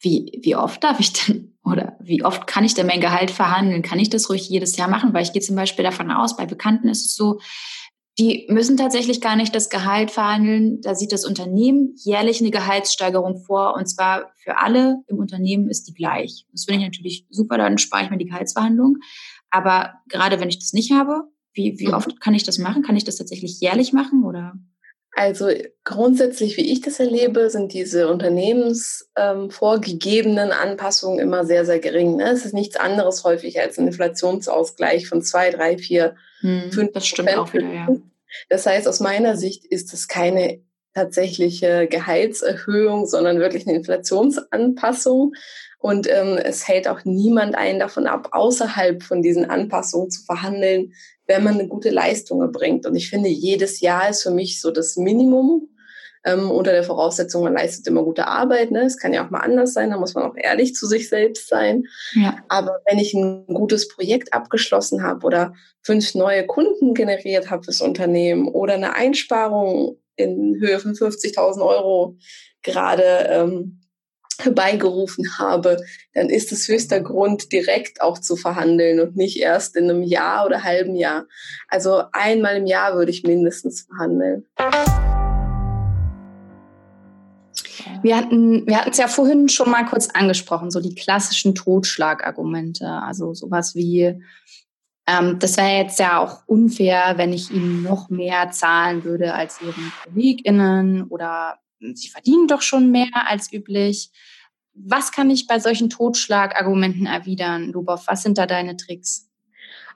[0.00, 3.82] Wie, wie oft darf ich denn oder wie oft kann ich denn mein Gehalt verhandeln?
[3.82, 5.12] Kann ich das ruhig jedes Jahr machen?
[5.12, 7.40] Weil ich gehe zum Beispiel davon aus, bei Bekannten ist es so,
[8.18, 10.80] die müssen tatsächlich gar nicht das Gehalt verhandeln.
[10.82, 13.74] Da sieht das Unternehmen jährlich eine Gehaltssteigerung vor.
[13.74, 16.46] Und zwar für alle im Unternehmen ist die gleich.
[16.52, 18.98] Das finde ich natürlich super, dann spare ich mir die Gehaltsverhandlung.
[19.50, 21.22] Aber gerade wenn ich das nicht habe,
[21.54, 21.94] wie, wie mhm.
[21.94, 22.82] oft kann ich das machen?
[22.82, 24.54] Kann ich das tatsächlich jährlich machen oder?
[25.14, 25.50] Also
[25.84, 32.16] grundsätzlich, wie ich das erlebe, sind diese unternehmensvorgegebenen ähm, Anpassungen immer sehr, sehr gering.
[32.16, 32.30] Ne?
[32.30, 37.06] Es ist nichts anderes häufig als ein Inflationsausgleich von zwei, drei, vier, hm, fünf Das
[37.06, 37.88] stimmt auch wieder, ja.
[38.48, 40.62] Das heißt, aus meiner Sicht ist es keine
[40.94, 45.34] tatsächliche Gehaltserhöhung, sondern wirklich eine Inflationsanpassung.
[45.78, 50.94] Und ähm, es hält auch niemand einen davon ab, außerhalb von diesen Anpassungen zu verhandeln,
[51.26, 52.86] wenn man eine gute Leistung erbringt.
[52.86, 55.68] Und ich finde, jedes Jahr ist für mich so das Minimum.
[56.24, 58.70] Ähm, unter der Voraussetzung, man leistet immer gute Arbeit.
[58.70, 58.82] Ne?
[58.82, 61.48] Es kann ja auch mal anders sein, da muss man auch ehrlich zu sich selbst
[61.48, 61.82] sein.
[62.14, 62.36] Ja.
[62.48, 67.80] Aber wenn ich ein gutes Projekt abgeschlossen habe oder fünf neue Kunden generiert habe fürs
[67.80, 72.16] Unternehmen oder eine Einsparung in Höhe von 50.000 Euro
[72.62, 73.81] gerade ähm,
[74.40, 75.78] herbeigerufen habe,
[76.14, 80.46] dann ist es höchster Grund, direkt auch zu verhandeln und nicht erst in einem Jahr
[80.46, 81.26] oder halben Jahr.
[81.68, 84.46] Also einmal im Jahr würde ich mindestens verhandeln.
[88.02, 92.86] Wir hatten wir hatten es ja vorhin schon mal kurz angesprochen, so die klassischen Totschlagargumente,
[92.86, 94.20] also sowas wie
[95.06, 99.60] ähm, das wäre jetzt ja auch unfair, wenn ich ihnen noch mehr zahlen würde als
[99.60, 101.58] ihren KollegInnen oder
[101.94, 104.10] sie verdienen doch schon mehr als üblich.
[104.74, 108.04] Was kann ich bei solchen Totschlagargumenten erwidern, Lubov?
[108.06, 109.28] Was sind da deine Tricks?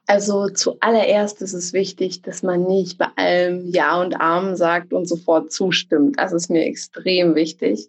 [0.06, 5.08] Also zuallererst ist es wichtig, dass man nicht bei allem Ja und Amen sagt und
[5.08, 6.18] sofort zustimmt.
[6.18, 7.88] Das ist mir extrem wichtig.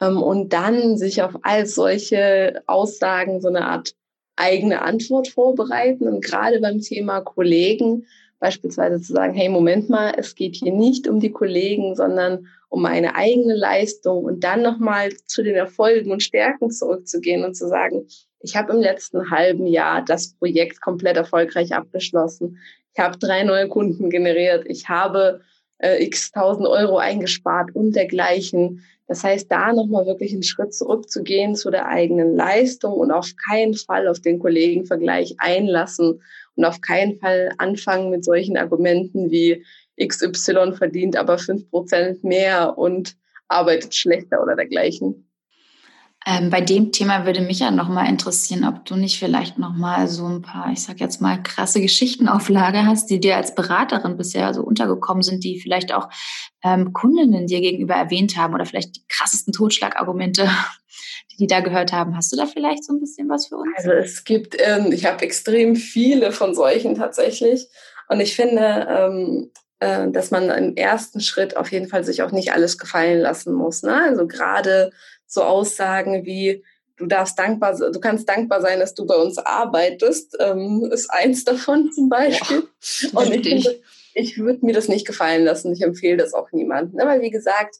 [0.00, 3.94] Ähm, und dann sich auf all solche Aussagen so eine Art
[4.36, 6.06] eigene Antwort vorbereiten.
[6.06, 8.06] Und gerade beim Thema Kollegen
[8.40, 12.82] beispielsweise zu sagen, hey, Moment mal, es geht hier nicht um die Kollegen, sondern um
[12.82, 18.06] meine eigene Leistung und dann nochmal zu den Erfolgen und Stärken zurückzugehen und zu sagen,
[18.40, 22.58] ich habe im letzten halben Jahr das Projekt komplett erfolgreich abgeschlossen.
[22.94, 24.64] Ich habe drei neue Kunden generiert.
[24.66, 25.42] Ich habe
[25.78, 28.82] äh, x tausend Euro eingespart und dergleichen.
[29.08, 33.74] Das heißt, da nochmal wirklich einen Schritt zurückzugehen zu der eigenen Leistung und auf keinen
[33.74, 36.22] Fall auf den Kollegenvergleich einlassen
[36.54, 39.64] und auf keinen Fall anfangen mit solchen Argumenten wie
[40.00, 43.16] XY verdient aber fünf Prozent mehr und
[43.48, 45.26] arbeitet schlechter oder dergleichen.
[46.26, 50.26] Ähm, bei dem Thema würde mich ja nochmal interessieren, ob du nicht vielleicht nochmal so
[50.26, 54.18] ein paar, ich sag jetzt mal, krasse Geschichten auf Lager hast, die dir als Beraterin
[54.18, 56.10] bisher so untergekommen sind, die vielleicht auch
[56.62, 60.44] ähm, Kundinnen dir gegenüber erwähnt haben oder vielleicht die krassesten Totschlagargumente,
[61.32, 62.14] die die da gehört haben.
[62.14, 63.70] Hast du da vielleicht so ein bisschen was für uns?
[63.76, 67.66] Also es gibt, ähm, ich habe extrem viele von solchen tatsächlich.
[68.08, 72.32] Und ich finde, ähm, äh, dass man im ersten Schritt auf jeden Fall sich auch
[72.32, 73.82] nicht alles gefallen lassen muss.
[73.82, 74.02] Ne?
[74.04, 74.90] Also gerade
[75.26, 76.62] so Aussagen wie,
[76.96, 81.44] du darfst dankbar, du kannst dankbar sein, dass du bei uns arbeitest, ähm, ist eins
[81.44, 82.68] davon zum Beispiel.
[83.12, 83.80] Boah, und ich,
[84.14, 85.72] ich würde mir das nicht gefallen lassen.
[85.72, 86.98] Ich empfehle das auch niemandem.
[86.98, 87.06] Ne?
[87.06, 87.76] Weil wie gesagt,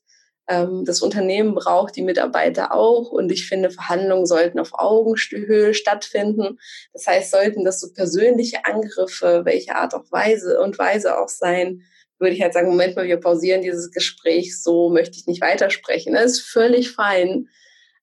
[0.48, 6.58] ähm, das Unternehmen braucht die Mitarbeiter auch und ich finde, Verhandlungen sollten auf Augenhöhe stattfinden.
[6.92, 11.82] Das heißt, sollten das so persönliche Angriffe, welche Art auch Weise und Weise auch sein,
[12.20, 16.14] würde ich halt sagen, Moment mal, wir pausieren dieses Gespräch, so möchte ich nicht weitersprechen.
[16.14, 17.48] Das ist völlig fein.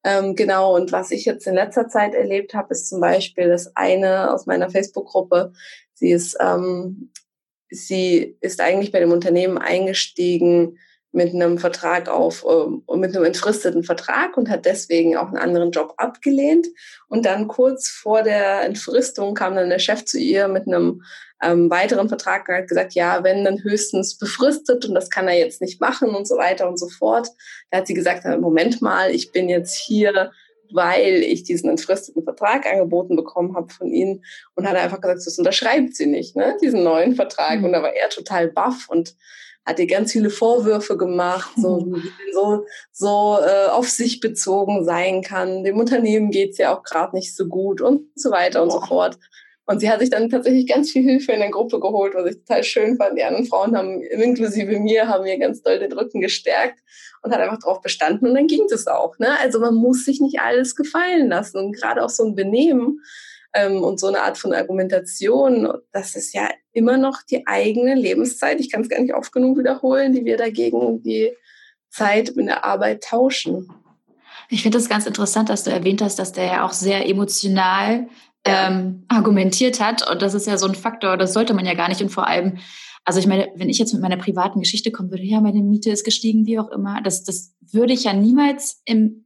[0.04, 3.76] Ähm, genau, und was ich jetzt in letzter Zeit erlebt habe, ist zum Beispiel das
[3.76, 5.54] eine aus meiner Facebook-Gruppe,
[5.94, 7.12] sie ist, ähm,
[7.70, 10.78] sie ist eigentlich bei dem Unternehmen eingestiegen,
[11.12, 15.72] mit einem Vertrag auf, äh, mit einem entfristeten Vertrag und hat deswegen auch einen anderen
[15.72, 16.68] Job abgelehnt.
[17.08, 21.04] Und dann kurz vor der Entfristung kam dann der Chef zu ihr mit einem
[21.42, 25.62] ähm, weiteren Vertrag hat gesagt, ja, wenn dann höchstens befristet und das kann er jetzt
[25.62, 27.30] nicht machen und so weiter und so fort.
[27.70, 30.32] Da hat sie gesagt, Moment mal, ich bin jetzt hier
[30.72, 34.24] weil ich diesen entfristeten Vertrag angeboten bekommen habe von ihnen
[34.56, 37.60] und hat einfach gesagt, das unterschreibt sie nicht, ne, diesen neuen Vertrag.
[37.60, 37.66] Mhm.
[37.66, 39.16] Und da war er total baff und
[39.66, 41.96] hat ihr ganz viele Vorwürfe gemacht, so mhm.
[41.96, 45.64] wie so, so äh, auf sich bezogen sein kann.
[45.64, 49.20] Dem Unternehmen geht's ja auch gerade nicht so gut und so weiter und so fort.
[49.68, 52.38] Und sie hat sich dann tatsächlich ganz viel Hilfe in der Gruppe geholt, was ich
[52.38, 53.18] total schön fand.
[53.18, 56.80] Die anderen Frauen haben, inklusive mir, haben mir ganz doll den Rücken gestärkt
[57.22, 59.20] und hat einfach drauf bestanden und dann ging es auch.
[59.20, 59.28] Ne?
[59.42, 63.02] Also man muss sich nicht alles gefallen lassen und gerade auch so ein Benehmen
[63.54, 68.62] ähm, und so eine Art von Argumentation, das ist ja immer noch die eigene Lebenszeit.
[68.62, 71.36] Ich kann es gar nicht oft genug wiederholen, die wir dagegen die
[71.90, 73.68] Zeit in der Arbeit tauschen.
[74.50, 78.08] Ich finde es ganz interessant, dass du erwähnt hast, dass der ja auch sehr emotional
[78.48, 80.10] ähm, argumentiert hat.
[80.10, 82.02] Und das ist ja so ein Faktor, das sollte man ja gar nicht.
[82.02, 82.58] Und vor allem,
[83.06, 85.92] also ich meine, wenn ich jetzt mit meiner privaten Geschichte kommen würde, ja, meine Miete
[85.92, 89.26] ist gestiegen, wie auch immer, das, das würde ich ja niemals im,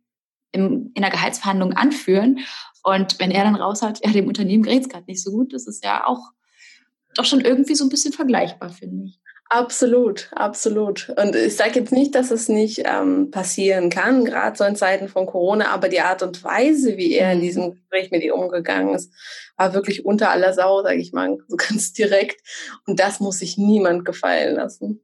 [0.52, 2.40] im, in der Gehaltsverhandlung anführen.
[2.84, 5.68] Und wenn er dann raushat, ja, dem Unternehmen geht es gerade nicht so gut, das
[5.68, 6.32] ist ja auch
[7.16, 9.20] doch schon irgendwie so ein bisschen vergleichbar, finde ich.
[9.54, 11.10] Absolut, absolut.
[11.18, 15.10] Und ich sage jetzt nicht, dass es nicht ähm, passieren kann, gerade so in Zeiten
[15.10, 17.42] von Corona, aber die Art und Weise, wie er in mhm.
[17.42, 19.14] diesem Gespräch mit ihr umgegangen ist,
[19.58, 22.40] war wirklich unter aller Sau, sage ich mal, so ganz direkt.
[22.88, 25.02] Und das muss sich niemand gefallen lassen.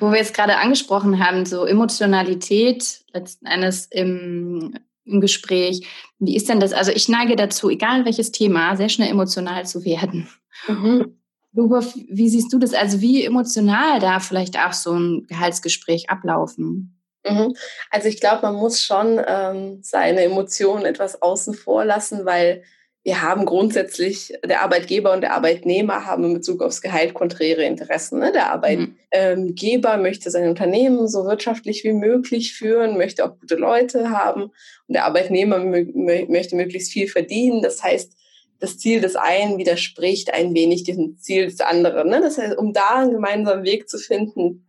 [0.00, 5.86] Wo wir jetzt gerade angesprochen haben, so Emotionalität letzten Endes im, im Gespräch.
[6.18, 6.72] Wie ist denn das?
[6.72, 10.28] Also ich neige dazu, egal welches Thema, sehr schnell emotional zu werden.
[10.66, 11.14] Mhm.
[11.52, 12.74] Luba, wie siehst du das?
[12.74, 17.00] Also wie emotional da vielleicht auch so ein Gehaltsgespräch ablaufen?
[17.28, 17.54] Mhm.
[17.90, 22.62] Also ich glaube, man muss schon ähm, seine Emotionen etwas außen vor lassen, weil
[23.04, 28.18] wir haben grundsätzlich, der Arbeitgeber und der Arbeitnehmer haben in Bezug aufs Gehalt konträre Interessen.
[28.18, 28.32] Ne?
[28.32, 28.52] Der.
[28.52, 30.02] Arbeitgeber mhm.
[30.02, 35.06] möchte sein Unternehmen so wirtschaftlich wie möglich führen, möchte auch gute Leute haben und der
[35.06, 37.62] Arbeitnehmer möchte möglichst viel verdienen.
[37.62, 38.12] Das heißt,
[38.60, 42.08] das Ziel des einen widerspricht ein wenig dem Ziel des anderen.
[42.08, 42.20] Ne?
[42.20, 44.66] Das heißt, um da einen gemeinsamen Weg zu finden,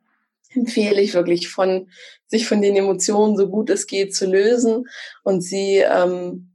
[0.54, 1.90] empfehle ich wirklich von
[2.28, 4.88] sich von den Emotionen so gut es geht zu lösen
[5.24, 6.52] und sie ähm,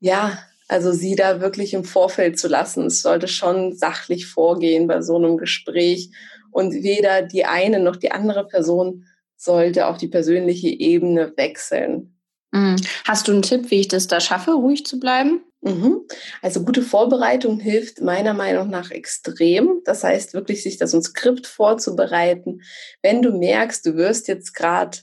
[0.00, 2.86] ja also sie da wirklich im Vorfeld zu lassen.
[2.86, 6.10] Es sollte schon sachlich vorgehen bei so einem Gespräch
[6.50, 9.04] und weder die eine noch die andere Person
[9.36, 12.18] sollte auf die persönliche Ebene wechseln.
[12.50, 12.76] Mhm.
[13.04, 15.42] Hast du einen Tipp, wie ich das da schaffe, ruhig zu bleiben?
[15.62, 16.02] Mhm.
[16.42, 19.80] Also gute Vorbereitung hilft meiner Meinung nach extrem.
[19.84, 22.62] Das heißt wirklich, sich das ein Skript vorzubereiten.
[23.02, 24.98] Wenn du merkst, du wirst jetzt gerade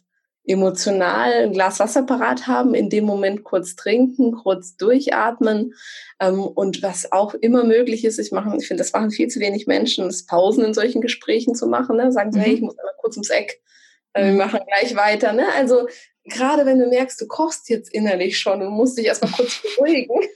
[0.45, 5.73] emotional ein Glas Wasser parat haben, in dem Moment kurz trinken, kurz durchatmen.
[6.19, 9.39] Ähm, und was auch immer möglich ist, ich mache, ich finde, das machen viel zu
[9.39, 11.97] wenig Menschen, ist Pausen in solchen Gesprächen zu machen.
[11.97, 12.11] Ne?
[12.11, 12.43] Sagen so, mhm.
[12.43, 13.61] hey, ich muss einmal kurz ums Eck,
[14.13, 14.37] äh, wir mhm.
[14.37, 15.33] machen gleich weiter.
[15.33, 15.45] Ne?
[15.55, 15.87] Also
[16.25, 20.27] gerade wenn du merkst, du kochst jetzt innerlich schon und musst dich erstmal kurz beruhigen,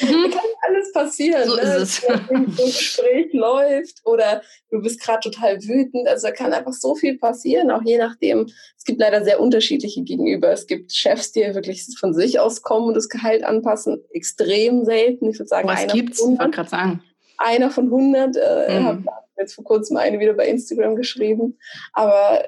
[0.00, 0.06] Mhm.
[0.30, 1.48] Kann alles passieren.
[1.48, 1.62] So ne?
[1.62, 2.02] ist es.
[2.08, 6.08] Wenn so ein Gespräch läuft oder du bist gerade total wütend.
[6.08, 8.46] Also da kann einfach so viel passieren, auch je nachdem.
[8.76, 10.50] Es gibt leider sehr unterschiedliche Gegenüber.
[10.50, 14.02] Es gibt Chefs, die wirklich von sich aus kommen und das Gehalt anpassen.
[14.12, 15.30] Extrem selten.
[15.30, 16.20] Ich würde sagen, Was einer gibt's?
[16.20, 16.48] Von 100.
[16.48, 17.02] Ich gerade sagen.
[17.38, 18.36] Einer von 100.
[18.36, 18.84] Äh, mhm.
[18.86, 19.04] habe
[19.38, 21.58] jetzt vor kurzem eine wieder bei Instagram geschrieben.
[21.92, 22.44] Aber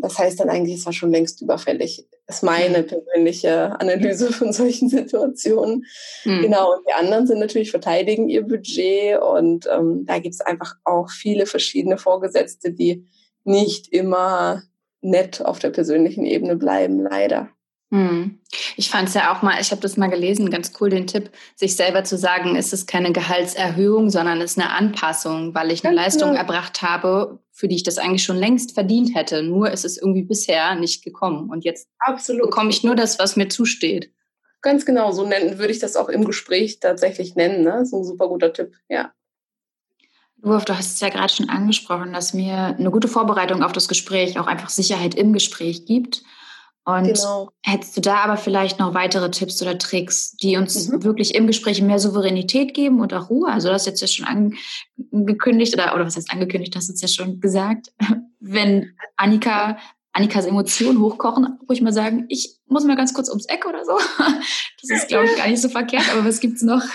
[0.00, 2.06] das heißt dann eigentlich, es war schon längst überfällig.
[2.26, 2.86] Das ist meine mhm.
[2.86, 5.84] persönliche Analyse von solchen Situationen.
[6.24, 6.42] Mhm.
[6.42, 10.74] Genau, und die anderen sind natürlich verteidigen ihr Budget und ähm, da gibt es einfach
[10.84, 13.06] auch viele verschiedene Vorgesetzte, die
[13.44, 14.62] nicht immer
[15.00, 17.50] nett auf der persönlichen Ebene bleiben, leider.
[17.90, 18.40] Hm.
[18.76, 21.30] Ich fand es ja auch mal, ich habe das mal gelesen, ganz cool den Tipp,
[21.54, 25.84] sich selber zu sagen, ist es keine Gehaltserhöhung, sondern es ist eine Anpassung, weil ich
[25.84, 26.40] eine ganz Leistung genau.
[26.40, 29.42] erbracht habe, für die ich das eigentlich schon längst verdient hätte.
[29.42, 31.50] Nur ist es irgendwie bisher nicht gekommen.
[31.50, 32.42] Und jetzt Absolut.
[32.42, 34.12] bekomme ich nur das, was mir zusteht.
[34.60, 37.62] Ganz genau, so nennen würde ich das auch im Gespräch tatsächlich nennen.
[37.62, 37.70] Ne?
[37.78, 39.12] Das ist ein super guter Tipp, ja.
[40.42, 43.88] Rudolf, du hast es ja gerade schon angesprochen, dass mir eine gute Vorbereitung auf das
[43.88, 46.22] Gespräch auch einfach Sicherheit im Gespräch gibt.
[46.86, 47.50] Und genau.
[47.62, 51.02] hättest du da aber vielleicht noch weitere Tipps oder Tricks, die uns mhm.
[51.02, 53.50] wirklich im Gespräch mehr Souveränität geben und auch Ruhe?
[53.50, 54.26] Also du hast jetzt ja schon
[55.10, 57.90] angekündigt, oder, oder was heißt angekündigt, hast du es ja schon gesagt,
[58.40, 59.78] wenn Annika,
[60.12, 63.98] Annikas Emotionen hochkochen, ich mal sagen, ich muss mal ganz kurz ums Eck oder so.
[64.86, 66.82] Das ist, glaube ich, gar nicht so verkehrt, aber was gibt's noch?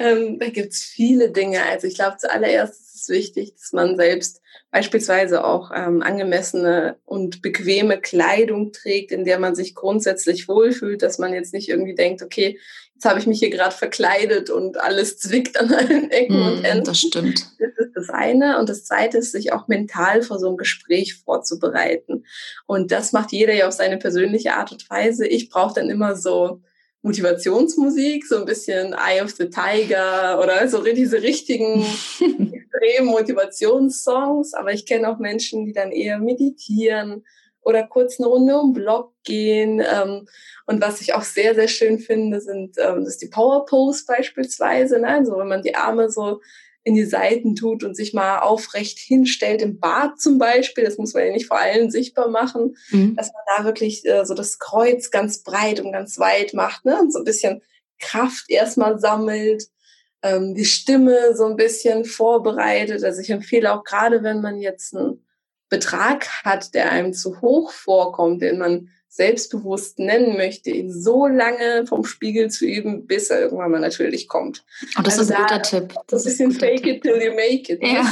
[0.00, 1.62] Ähm, da gibt's viele Dinge.
[1.62, 4.40] Also ich glaube, zuallererst wichtig, dass man selbst
[4.70, 11.18] beispielsweise auch ähm, angemessene und bequeme Kleidung trägt, in der man sich grundsätzlich wohlfühlt, dass
[11.18, 12.58] man jetzt nicht irgendwie denkt, okay,
[12.94, 16.64] jetzt habe ich mich hier gerade verkleidet und alles zwickt an allen Ecken mm, und
[16.64, 16.84] Enden.
[16.84, 17.46] Das stimmt.
[17.58, 18.58] Das ist das eine.
[18.58, 22.24] Und das zweite ist, sich auch mental vor so einem Gespräch vorzubereiten.
[22.66, 25.26] Und das macht jeder ja auf seine persönliche Art und Weise.
[25.26, 26.60] Ich brauche dann immer so
[27.02, 31.82] Motivationsmusik, so ein bisschen Eye of the Tiger oder so diese richtigen
[32.20, 34.54] extremen Motivationssongs.
[34.54, 37.24] Aber ich kenne auch Menschen, die dann eher meditieren
[37.62, 39.80] oder kurz eine Runde um Block gehen.
[39.80, 40.26] Ähm,
[40.66, 44.04] und was ich auch sehr, sehr schön finde, sind ähm, das ist die Power Pose
[44.06, 44.98] beispielsweise.
[44.98, 45.08] Ne?
[45.08, 46.40] Also wenn man die Arme so
[46.82, 51.12] in die Seiten tut und sich mal aufrecht hinstellt, im Bad zum Beispiel, das muss
[51.12, 53.16] man ja nicht vor allen sichtbar machen, mhm.
[53.16, 56.98] dass man da wirklich äh, so das Kreuz ganz breit und ganz weit macht ne?
[56.98, 57.62] und so ein bisschen
[57.98, 59.64] Kraft erstmal sammelt,
[60.22, 63.04] ähm, die Stimme so ein bisschen vorbereitet.
[63.04, 65.26] Also ich empfehle auch gerade, wenn man jetzt einen
[65.68, 71.84] Betrag hat, der einem zu hoch vorkommt, den man selbstbewusst nennen möchte, ihn so lange
[71.84, 74.64] vom Spiegel zu üben, bis er irgendwann mal natürlich kommt.
[74.96, 75.94] Und das also ist ein guter Tipp.
[76.06, 76.96] Das ist ein fake Tipp.
[76.96, 77.82] it till you make it.
[77.82, 78.04] Ja.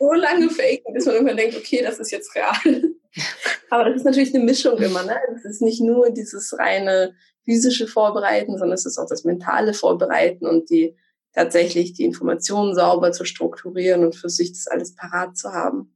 [0.00, 2.50] So lange faken, bis man irgendwann denkt, okay, das ist jetzt real.
[3.70, 5.04] Aber das ist natürlich eine Mischung immer.
[5.04, 5.16] Ne?
[5.36, 7.14] Es ist nicht nur dieses reine
[7.44, 10.96] physische Vorbereiten, sondern es ist auch das mentale Vorbereiten und die
[11.32, 15.94] tatsächlich die Informationen sauber zu strukturieren und für sich das alles parat zu haben.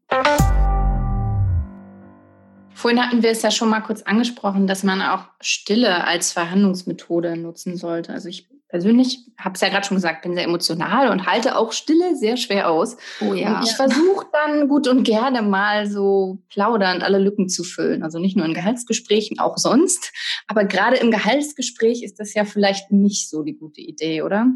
[2.78, 7.36] Vorhin hatten wir es ja schon mal kurz angesprochen, dass man auch Stille als Verhandlungsmethode
[7.36, 8.12] nutzen sollte.
[8.12, 11.72] Also ich persönlich habe es ja gerade schon gesagt, bin sehr emotional und halte auch
[11.72, 12.96] Stille sehr schwer aus.
[13.20, 13.58] Oh ja.
[13.58, 18.04] Und ich versuche dann gut und gerne mal so plaudernd alle Lücken zu füllen.
[18.04, 20.12] Also nicht nur in Gehaltsgesprächen, auch sonst.
[20.46, 24.52] Aber gerade im Gehaltsgespräch ist das ja vielleicht nicht so die gute Idee, oder?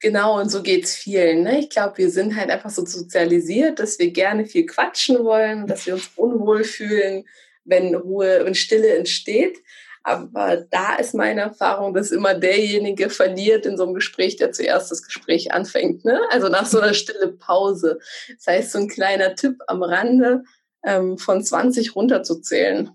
[0.00, 1.44] Genau, und so geht's vielen.
[1.44, 1.60] Ne?
[1.60, 5.86] Ich glaube, wir sind halt einfach so sozialisiert, dass wir gerne viel quatschen wollen, dass
[5.86, 7.24] wir uns unwohl fühlen,
[7.64, 9.58] wenn Ruhe und Stille entsteht.
[10.04, 14.90] Aber da ist meine Erfahrung, dass immer derjenige verliert in so einem Gespräch, der zuerst
[14.90, 16.04] das Gespräch anfängt.
[16.04, 16.20] Ne?
[16.30, 18.00] Also nach so einer stille Pause.
[18.34, 20.42] Das heißt, so ein kleiner Tipp am Rande,
[20.84, 22.90] ähm, von 20 runterzuzählen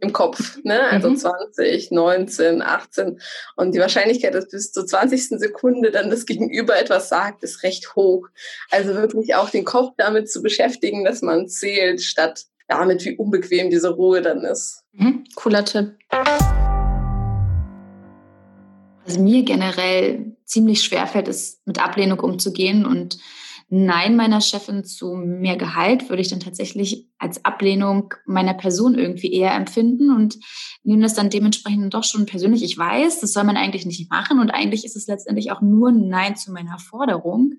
[0.00, 0.58] im Kopf.
[0.62, 0.80] Ne?
[0.80, 1.16] Also mhm.
[1.16, 3.20] 20, 19, 18.
[3.56, 5.38] Und die Wahrscheinlichkeit, dass bis zur 20.
[5.38, 8.28] Sekunde dann das Gegenüber etwas sagt, ist recht hoch.
[8.70, 13.70] Also wirklich auch den Kopf damit zu beschäftigen, dass man zählt, statt damit, wie unbequem
[13.70, 14.84] diese Ruhe dann ist.
[14.92, 15.24] Mhm.
[15.34, 15.94] Cooler Tipp.
[19.04, 23.18] Also mir generell ziemlich schwer fällt es, mit Ablehnung umzugehen und
[23.68, 29.32] Nein meiner Chefin zu mehr Gehalt würde ich dann tatsächlich als Ablehnung meiner Person irgendwie
[29.32, 30.38] eher empfinden und
[30.84, 32.62] nehme das dann dementsprechend doch schon persönlich.
[32.62, 35.88] Ich weiß, das soll man eigentlich nicht machen und eigentlich ist es letztendlich auch nur
[35.88, 37.54] ein Nein zu meiner Forderung.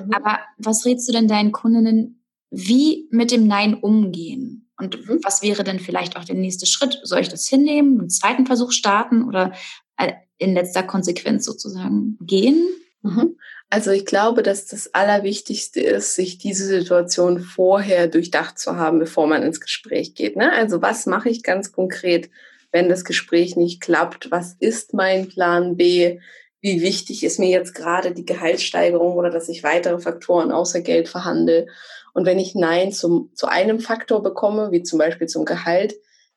[0.00, 0.12] Mhm.
[0.12, 2.23] Aber was rätst du denn deinen Kundinnen
[2.54, 4.68] wie mit dem Nein umgehen.
[4.78, 5.20] Und mhm.
[5.22, 6.98] was wäre denn vielleicht auch der nächste Schritt?
[7.02, 9.52] Soll ich das hinnehmen, einen zweiten Versuch starten oder
[9.96, 12.66] äh, in letzter Konsequenz sozusagen gehen?
[13.02, 13.36] Mhm.
[13.70, 19.26] Also ich glaube, dass das Allerwichtigste ist, sich diese Situation vorher durchdacht zu haben, bevor
[19.26, 20.36] man ins Gespräch geht.
[20.36, 20.52] Ne?
[20.52, 22.30] Also was mache ich ganz konkret,
[22.72, 24.30] wenn das Gespräch nicht klappt?
[24.30, 26.18] Was ist mein Plan B?
[26.64, 31.10] wie wichtig ist mir jetzt gerade die Gehaltssteigerung oder dass ich weitere Faktoren außer Geld
[31.10, 31.66] verhandle.
[32.14, 35.94] Und wenn ich Nein zum, zu einem Faktor bekomme, wie zum Beispiel zum Gehalt,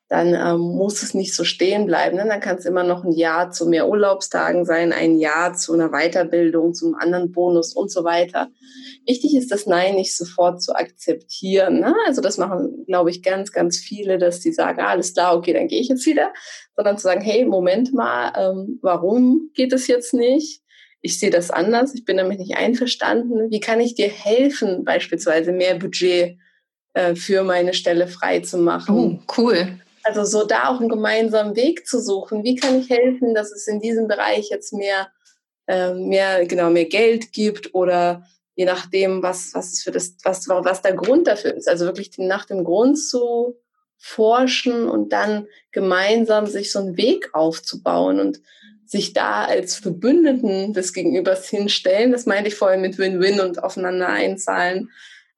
[0.10, 2.16] dann ähm, muss es nicht so stehen bleiben.
[2.16, 2.26] Ne?
[2.28, 5.90] Dann kann es immer noch ein Ja zu mehr Urlaubstagen sein, ein Ja zu einer
[5.90, 8.50] Weiterbildung, zum anderen Bonus und so weiter.
[9.06, 11.82] Wichtig ist das Nein nicht sofort zu akzeptieren.
[11.82, 11.94] Ne?
[12.06, 15.52] Also das machen, glaube ich, ganz, ganz viele, dass die sagen, ah, alles klar, okay,
[15.52, 16.32] dann gehe ich jetzt wieder.
[16.76, 20.62] Sondern zu sagen, hey, Moment mal, ähm, warum geht es jetzt nicht?
[21.02, 23.52] Ich sehe das anders, ich bin damit nicht einverstanden.
[23.52, 26.38] Wie kann ich dir helfen, beispielsweise mehr Budget
[26.94, 29.22] äh, für meine Stelle frei zu machen?
[29.28, 29.80] Oh, cool.
[30.04, 32.44] Also so da auch einen gemeinsamen Weg zu suchen.
[32.44, 35.10] Wie kann ich helfen, dass es in diesem Bereich jetzt mehr,
[35.68, 38.26] äh, mehr, genau, mehr Geld gibt oder
[38.56, 41.70] je nachdem, was, was ist für das, was, was der Grund dafür ist.
[41.70, 43.56] Also wirklich nach dem Grund zu
[43.98, 48.42] forschen und dann gemeinsam sich so einen Weg aufzubauen und
[48.90, 52.12] sich da als Verbündeten des Gegenübers hinstellen.
[52.12, 54.90] Das meinte ich vorhin mit Win-Win und aufeinander einzahlen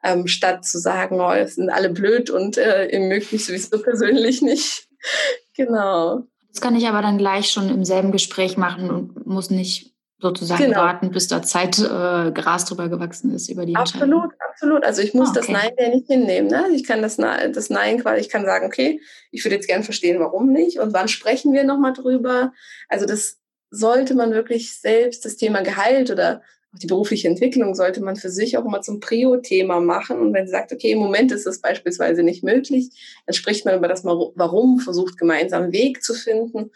[0.04, 3.82] ähm, statt zu sagen, oh, es sind alle blöd und äh, ihr mögt mich sowieso
[3.82, 4.88] persönlich nicht.
[5.56, 6.24] genau.
[6.52, 10.66] Das kann ich aber dann gleich schon im selben Gespräch machen und muss nicht sozusagen
[10.66, 10.80] genau.
[10.80, 14.84] warten, bis da Zeit äh, Gras drüber gewachsen ist über die Absolut, absolut.
[14.84, 15.40] Also ich muss oh, okay.
[15.40, 16.50] das Nein ja nicht hinnehmen.
[16.50, 16.66] Ne?
[16.74, 19.02] Ich kann das, das Nein quasi, ich kann sagen, okay,
[19.32, 22.52] ich würde jetzt gern verstehen, warum nicht und wann sprechen wir nochmal drüber.
[22.90, 23.38] Also das
[23.72, 26.42] sollte man wirklich selbst, das Thema Gehalt oder
[26.74, 30.20] auch die berufliche Entwicklung sollte man für sich auch immer zum Prio-Thema machen.
[30.20, 32.90] Und wenn sie sagt, okay, im Moment ist das beispielsweise nicht möglich,
[33.26, 36.72] dann spricht man über das Warum, versucht gemeinsam einen Weg zu finden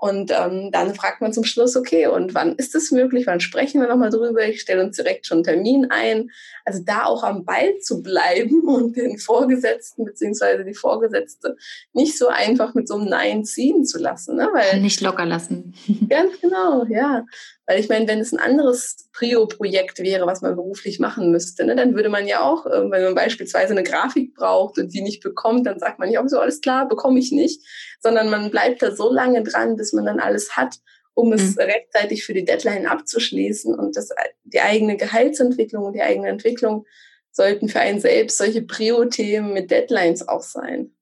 [0.00, 3.26] und ähm, dann fragt man zum Schluss, okay, und wann ist es möglich?
[3.26, 4.46] Wann sprechen wir nochmal drüber?
[4.46, 6.30] Ich stelle uns direkt schon einen Termin ein.
[6.68, 11.56] Also da auch am Ball zu bleiben und den Vorgesetzten beziehungsweise die Vorgesetzte
[11.94, 14.36] nicht so einfach mit so einem Nein ziehen zu lassen.
[14.36, 14.48] Ne?
[14.52, 15.74] Weil, nicht locker lassen.
[16.08, 17.24] Ganz genau, ja.
[17.66, 21.76] Weil ich meine, wenn es ein anderes Prio-Projekt wäre, was man beruflich machen müsste, ne,
[21.76, 25.22] dann würde man ja auch, äh, wenn man beispielsweise eine Grafik braucht und die nicht
[25.22, 27.62] bekommt, dann sagt man ja auch so, alles klar, bekomme ich nicht
[28.00, 30.76] sondern man bleibt da so lange dran, bis man dann alles hat,
[31.18, 31.62] um es mhm.
[31.62, 33.74] rechtzeitig für die Deadline abzuschließen.
[33.74, 34.10] Und das,
[34.44, 36.86] die eigene Gehaltsentwicklung und die eigene Entwicklung
[37.32, 40.92] sollten für einen selbst solche Prio-Themen mit Deadlines auch sein.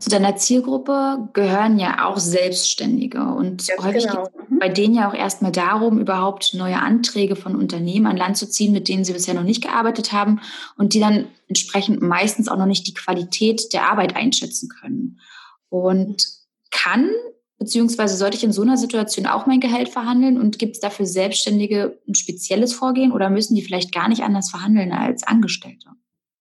[0.00, 4.24] Zu deiner Zielgruppe gehören ja auch Selbstständige und Ganz häufig genau.
[4.24, 4.58] geht es mhm.
[4.58, 8.72] bei denen ja auch erstmal darum, überhaupt neue Anträge von Unternehmen an Land zu ziehen,
[8.72, 10.40] mit denen sie bisher noch nicht gearbeitet haben
[10.76, 15.20] und die dann entsprechend meistens auch noch nicht die Qualität der Arbeit einschätzen können.
[15.68, 16.37] Und
[16.70, 17.10] kann
[17.58, 21.06] beziehungsweise sollte ich in so einer Situation auch mein Gehalt verhandeln und gibt es dafür
[21.06, 25.88] Selbstständige ein spezielles Vorgehen oder müssen die vielleicht gar nicht anders verhandeln als Angestellte?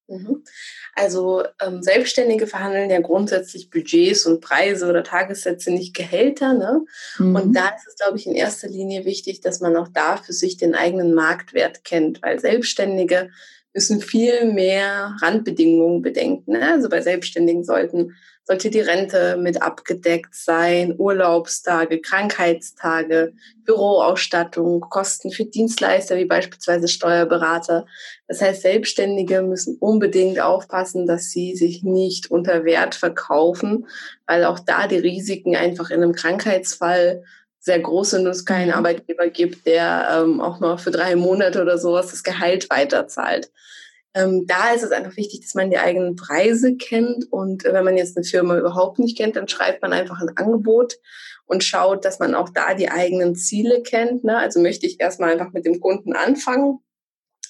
[0.07, 0.43] Mhm.
[0.95, 6.53] Also ähm, Selbstständige verhandeln ja grundsätzlich Budgets und Preise oder Tagessätze, nicht Gehälter.
[6.53, 6.85] Ne?
[7.19, 7.35] Mhm.
[7.35, 10.33] Und da ist es, glaube ich, in erster Linie wichtig, dass man auch da für
[10.33, 13.29] sich den eigenen Marktwert kennt, weil Selbstständige
[13.77, 16.53] müssen viel mehr Randbedingungen bedenken.
[16.53, 16.71] Ne?
[16.73, 23.33] Also bei Selbstständigen sollten sollte die Rente mit abgedeckt sein, Urlaubstage, Krankheitstage,
[23.65, 27.85] Büroausstattung, Kosten für Dienstleister wie beispielsweise Steuerberater.
[28.27, 33.85] Das heißt, Selbstständige müssen unbedingt aufpassen, dass sie sich nicht unter Wert verkaufen,
[34.25, 37.23] weil auch da die Risiken einfach in einem Krankheitsfall
[37.67, 38.73] sehr groß sind und es keinen mhm.
[38.73, 43.51] Arbeitgeber gibt, der ähm, auch noch für drei Monate oder sowas das Gehalt weiterzahlt.
[44.15, 47.31] Ähm, da ist es einfach wichtig, dass man die eigenen Preise kennt.
[47.31, 50.35] Und äh, wenn man jetzt eine Firma überhaupt nicht kennt, dann schreibt man einfach ein
[50.35, 50.95] Angebot
[51.45, 54.23] und schaut, dass man auch da die eigenen Ziele kennt.
[54.23, 54.37] Ne?
[54.37, 56.79] Also möchte ich erstmal einfach mit dem Kunden anfangen,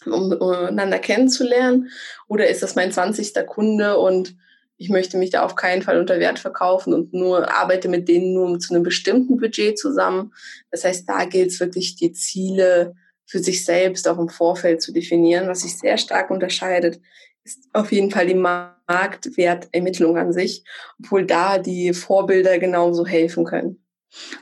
[0.05, 1.89] um, um einander kennenzulernen.
[2.27, 3.33] Oder ist das mein 20.
[3.45, 4.35] Kunde und
[4.77, 8.33] ich möchte mich da auf keinen Fall unter Wert verkaufen und nur arbeite mit denen
[8.33, 10.33] nur zu einem bestimmten Budget zusammen.
[10.71, 12.93] Das heißt, da gilt es wirklich, die Ziele
[13.25, 15.47] für sich selbst auch im Vorfeld zu definieren.
[15.47, 17.01] Was sich sehr stark unterscheidet,
[17.43, 20.63] ist auf jeden Fall die Marktwertermittlung an sich,
[20.99, 23.83] obwohl da die Vorbilder genauso helfen können.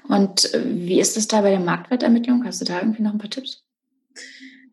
[0.07, 2.45] Und äh, wie ist es da bei der Marktwertermittlung?
[2.45, 3.64] Hast du da irgendwie noch ein paar Tipps?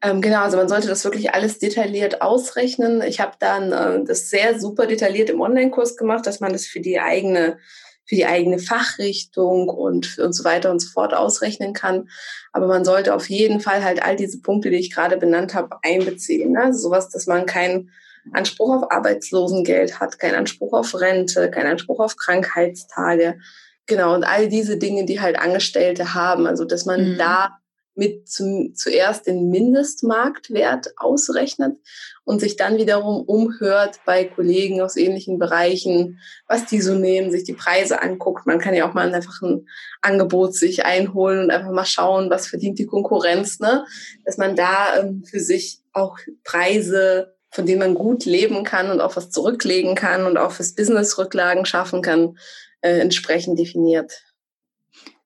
[0.03, 3.03] Ähm, genau, also man sollte das wirklich alles detailliert ausrechnen.
[3.03, 6.81] Ich habe dann äh, das sehr super detailliert im Online-Kurs gemacht, dass man das für
[6.81, 7.59] die eigene
[8.05, 12.09] für die eigene Fachrichtung und, und so weiter und so fort ausrechnen kann.
[12.53, 15.77] Aber man sollte auf jeden Fall halt all diese Punkte, die ich gerade benannt habe,
[15.83, 16.53] einbeziehen.
[16.53, 16.65] Ne?
[16.65, 17.91] Also sowas, dass man keinen
[18.33, 23.39] Anspruch auf Arbeitslosengeld hat, keinen Anspruch auf Rente, keinen Anspruch auf Krankheitstage.
[23.87, 26.47] Genau, und all diese Dinge, die halt Angestellte haben.
[26.47, 27.19] Also, dass man mhm.
[27.19, 27.59] da
[27.95, 31.77] mit zum, zuerst den Mindestmarktwert ausrechnet
[32.25, 37.45] und sich dann wiederum umhört bei Kollegen aus ähnlichen Bereichen, was die so nehmen, sich
[37.45, 38.47] die Preise anguckt.
[38.47, 39.67] Man kann ja auch mal einfach ein
[40.01, 43.85] Angebot sich einholen und einfach mal schauen, was verdient die Konkurrenz, ne?
[44.25, 49.01] Dass man da ähm, für sich auch Preise, von denen man gut leben kann und
[49.01, 52.39] auch was zurücklegen kann und auch fürs Business Rücklagen schaffen kann,
[52.81, 54.23] äh, entsprechend definiert.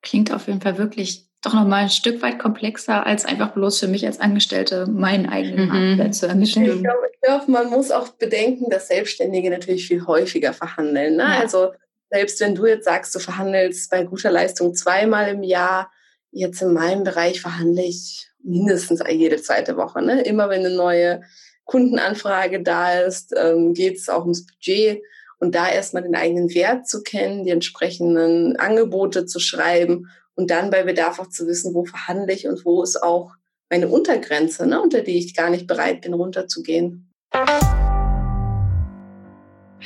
[0.03, 3.89] Klingt auf jeden Fall wirklich doch nochmal ein Stück weit komplexer, als einfach bloß für
[3.89, 5.69] mich als Angestellte meinen eigenen mhm.
[5.69, 6.65] Marktwert zu ermitteln.
[6.65, 11.17] Ich glaube, glaub, man muss auch bedenken, dass Selbstständige natürlich viel häufiger verhandeln.
[11.17, 11.23] Ne?
[11.23, 11.41] Ja.
[11.41, 11.73] Also
[12.11, 15.91] selbst wenn du jetzt sagst, du verhandelst bei guter Leistung zweimal im Jahr,
[16.31, 20.03] jetzt in meinem Bereich verhandle ich mindestens jede zweite Woche.
[20.03, 20.23] Ne?
[20.23, 21.23] Immer wenn eine neue
[21.65, 25.03] Kundenanfrage da ist, ähm, geht es auch ums Budget.
[25.39, 30.71] Und da erstmal den eigenen Wert zu kennen, die entsprechenden Angebote zu schreiben und dann
[30.71, 33.33] bei Bedarf auch zu wissen, wo verhandle ich und wo ist auch
[33.69, 37.11] meine Untergrenze, ne, unter die ich gar nicht bereit bin, runterzugehen.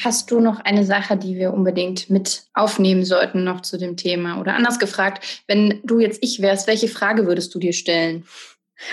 [0.03, 4.40] Hast du noch eine Sache, die wir unbedingt mit aufnehmen sollten, noch zu dem Thema?
[4.40, 8.24] Oder anders gefragt, wenn du jetzt ich wärst, welche Frage würdest du dir stellen?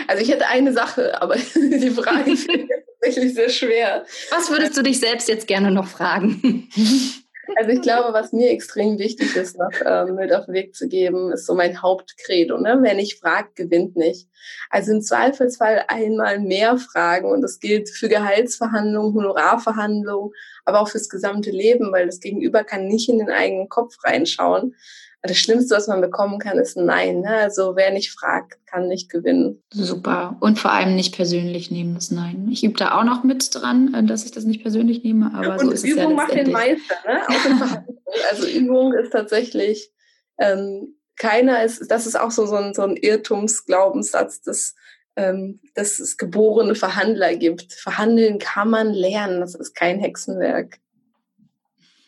[0.07, 2.47] Also ich hätte eine Sache, aber die Frage ist
[3.01, 4.05] tatsächlich sehr schwer.
[4.31, 6.69] Was würdest du dich selbst jetzt gerne noch fragen?
[7.55, 10.87] Also ich glaube, was mir extrem wichtig ist, noch ähm, mit auf den Weg zu
[10.87, 12.57] geben, ist so mein Hauptcredo.
[12.59, 12.79] Ne?
[12.81, 14.27] Wer nicht fragt, gewinnt nicht.
[14.69, 20.31] Also im Zweifelsfall einmal mehr fragen und das gilt für Gehaltsverhandlungen, Honorarverhandlungen,
[20.65, 24.75] aber auch fürs gesamte Leben, weil das Gegenüber kann nicht in den eigenen Kopf reinschauen
[25.21, 27.21] das Schlimmste, was man bekommen kann, ist ein Nein.
[27.21, 27.29] Ne?
[27.29, 29.63] Also wer nicht fragt, kann nicht gewinnen.
[29.73, 30.37] Super.
[30.39, 32.47] Und vor allem nicht persönlich nehmen das Nein.
[32.51, 35.33] Ich übe da auch noch mit dran, äh, dass ich das nicht persönlich nehme.
[35.33, 36.95] Aber Und so ist Übung es ja macht den Meister.
[37.05, 37.85] Ne?
[38.31, 39.91] also Übung ist tatsächlich
[40.39, 44.75] ähm, keiner ist, das ist auch so, so ein, so ein Irrtumsglaubenssatz, dass,
[45.15, 47.73] ähm, dass es geborene Verhandler gibt.
[47.73, 50.77] Verhandeln kann man lernen, das ist kein Hexenwerk.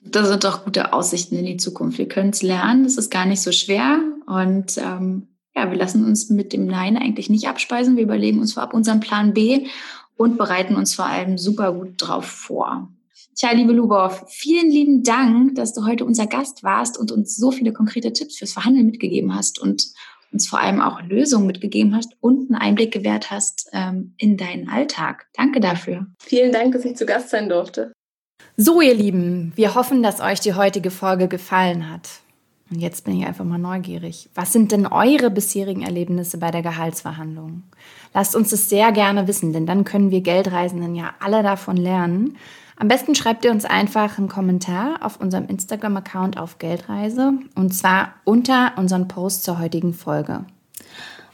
[0.04, 1.98] Das sind doch gute Aussichten in die Zukunft.
[1.98, 4.02] Wir können es lernen, das ist gar nicht so schwer.
[4.26, 7.98] Und ähm, ja, wir lassen uns mit dem Nein eigentlich nicht abspeisen.
[7.98, 9.68] Wir überlegen uns vorab unseren Plan B
[10.16, 12.90] und bereiten uns vor allem super gut drauf vor.
[13.36, 17.52] Tja, liebe Lubov, vielen lieben Dank, dass du heute unser Gast warst und uns so
[17.52, 19.88] viele konkrete Tipps fürs Verhandeln mitgegeben hast und
[20.32, 24.70] uns vor allem auch Lösungen mitgegeben hast und einen Einblick gewährt hast ähm, in deinen
[24.70, 25.28] Alltag.
[25.34, 26.08] Danke dafür.
[26.20, 27.94] Vielen Dank, dass ich zu Gast sein durfte.
[28.62, 32.10] So, ihr Lieben, wir hoffen, dass euch die heutige Folge gefallen hat.
[32.70, 34.28] Und jetzt bin ich einfach mal neugierig.
[34.36, 37.64] Was sind denn eure bisherigen Erlebnisse bei der Gehaltsverhandlung?
[38.14, 42.36] Lasst uns das sehr gerne wissen, denn dann können wir Geldreisenden ja alle davon lernen.
[42.76, 48.16] Am besten schreibt ihr uns einfach einen Kommentar auf unserem Instagram-Account auf Geldreise und zwar
[48.26, 50.44] unter unseren Post zur heutigen Folge.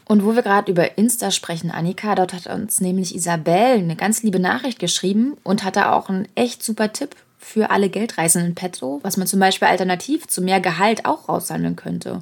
[0.08, 4.22] Und wo wir gerade über Insta sprechen, Annika, dort hat uns nämlich Isabel eine ganz
[4.22, 9.18] liebe Nachricht geschrieben und hatte auch einen echt super Tipp für alle Geldreisenden petto, was
[9.18, 12.22] man zum Beispiel alternativ zu mehr Gehalt auch raushandeln könnte.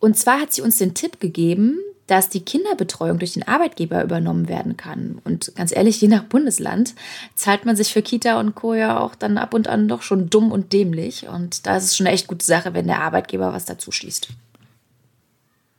[0.00, 4.48] Und zwar hat sie uns den Tipp gegeben, dass die Kinderbetreuung durch den Arbeitgeber übernommen
[4.48, 5.20] werden kann.
[5.24, 6.94] Und ganz ehrlich, je nach Bundesland
[7.34, 8.72] zahlt man sich für Kita und Co.
[8.74, 11.28] ja auch dann ab und an doch schon dumm und dämlich.
[11.28, 14.28] Und da ist es schon eine echt gute Sache, wenn der Arbeitgeber was dazu schließt.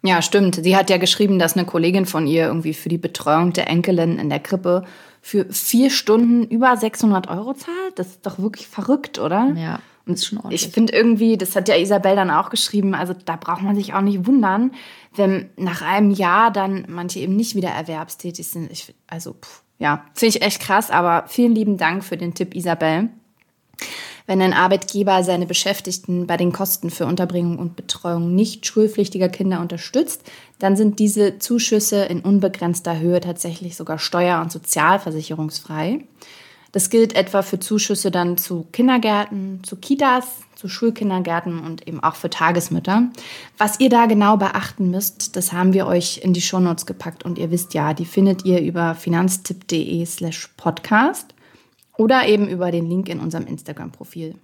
[0.01, 0.55] Ja, stimmt.
[0.55, 4.17] Sie hat ja geschrieben, dass eine Kollegin von ihr irgendwie für die Betreuung der Enkelin
[4.17, 4.83] in der Krippe
[5.21, 7.97] für vier Stunden über 600 Euro zahlt.
[7.97, 9.53] Das ist doch wirklich verrückt, oder?
[9.57, 10.65] Ja, das ist schon ordentlich.
[10.65, 13.93] Ich finde irgendwie, das hat ja Isabel dann auch geschrieben, also da braucht man sich
[13.93, 14.71] auch nicht wundern,
[15.15, 18.71] wenn nach einem Jahr dann manche eben nicht wieder erwerbstätig sind.
[18.71, 22.55] Ich, also, pff, ja, finde ich echt krass, aber vielen lieben Dank für den Tipp,
[22.55, 23.09] Isabel.
[24.29, 29.59] Wenn ein Arbeitgeber seine Beschäftigten bei den Kosten für Unterbringung und Betreuung nicht schulpflichtiger Kinder
[29.59, 30.21] unterstützt,
[30.59, 36.01] dann sind diese Zuschüsse in unbegrenzter Höhe tatsächlich sogar steuer- und sozialversicherungsfrei.
[36.71, 42.13] Das gilt etwa für Zuschüsse dann zu Kindergärten, zu Kitas, zu Schulkindergärten und eben auch
[42.13, 43.09] für Tagesmütter.
[43.57, 47.39] Was ihr da genau beachten müsst, das haben wir euch in die Shownotes gepackt und
[47.39, 51.33] ihr wisst ja, die findet ihr über finanztipp.de slash podcast
[51.99, 54.35] oder eben über den Link in unserem Instagram-Profil.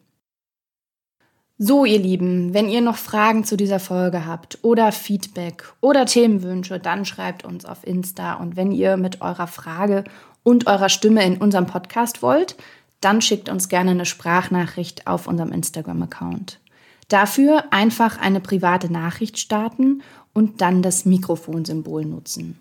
[1.57, 6.79] So, ihr Lieben, wenn ihr noch Fragen zu dieser Folge habt oder Feedback oder Themenwünsche,
[6.79, 8.33] dann schreibt uns auf Insta.
[8.33, 10.03] Und wenn ihr mit eurer Frage
[10.43, 12.57] und eurer Stimme in unserem Podcast wollt,
[12.99, 16.59] dann schickt uns gerne eine Sprachnachricht auf unserem Instagram-Account.
[17.07, 20.01] Dafür einfach eine private Nachricht starten
[20.33, 22.59] und dann das Mikrofonsymbol nutzen.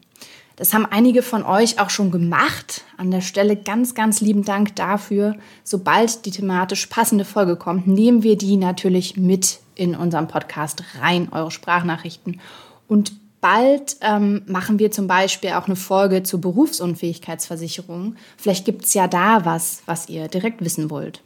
[0.57, 2.83] Das haben einige von euch auch schon gemacht.
[2.97, 5.37] An der Stelle ganz, ganz lieben Dank dafür.
[5.65, 11.29] Sobald die thematisch passende Folge kommt, nehmen wir die natürlich mit in unserem Podcast rein,
[11.33, 12.41] eure Sprachnachrichten.
[12.87, 18.17] Und Bald ähm, machen wir zum Beispiel auch eine Folge zur Berufsunfähigkeitsversicherung.
[18.39, 21.21] Vielleicht gibt es ja da was, was ihr direkt wissen wollt.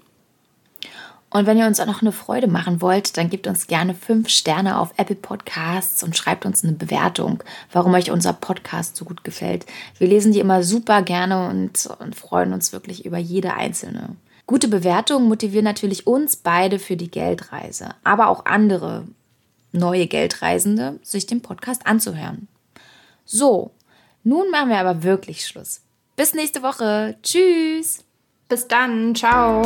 [1.39, 4.29] Und wenn ihr uns auch noch eine Freude machen wollt, dann gebt uns gerne fünf
[4.29, 9.23] Sterne auf Apple Podcasts und schreibt uns eine Bewertung, warum euch unser Podcast so gut
[9.23, 9.65] gefällt.
[9.99, 14.17] Wir lesen die immer super gerne und, und freuen uns wirklich über jede einzelne.
[14.49, 19.07] Gute Bewertungen motivieren natürlich uns beide für die Geldreise, aber auch andere
[19.71, 22.49] neue Geldreisende, sich den Podcast anzuhören.
[23.25, 23.71] So,
[24.25, 25.83] nun machen wir aber wirklich Schluss.
[26.17, 27.17] Bis nächste Woche.
[27.23, 28.03] Tschüss.
[28.49, 29.15] Bis dann.
[29.15, 29.63] Ciao.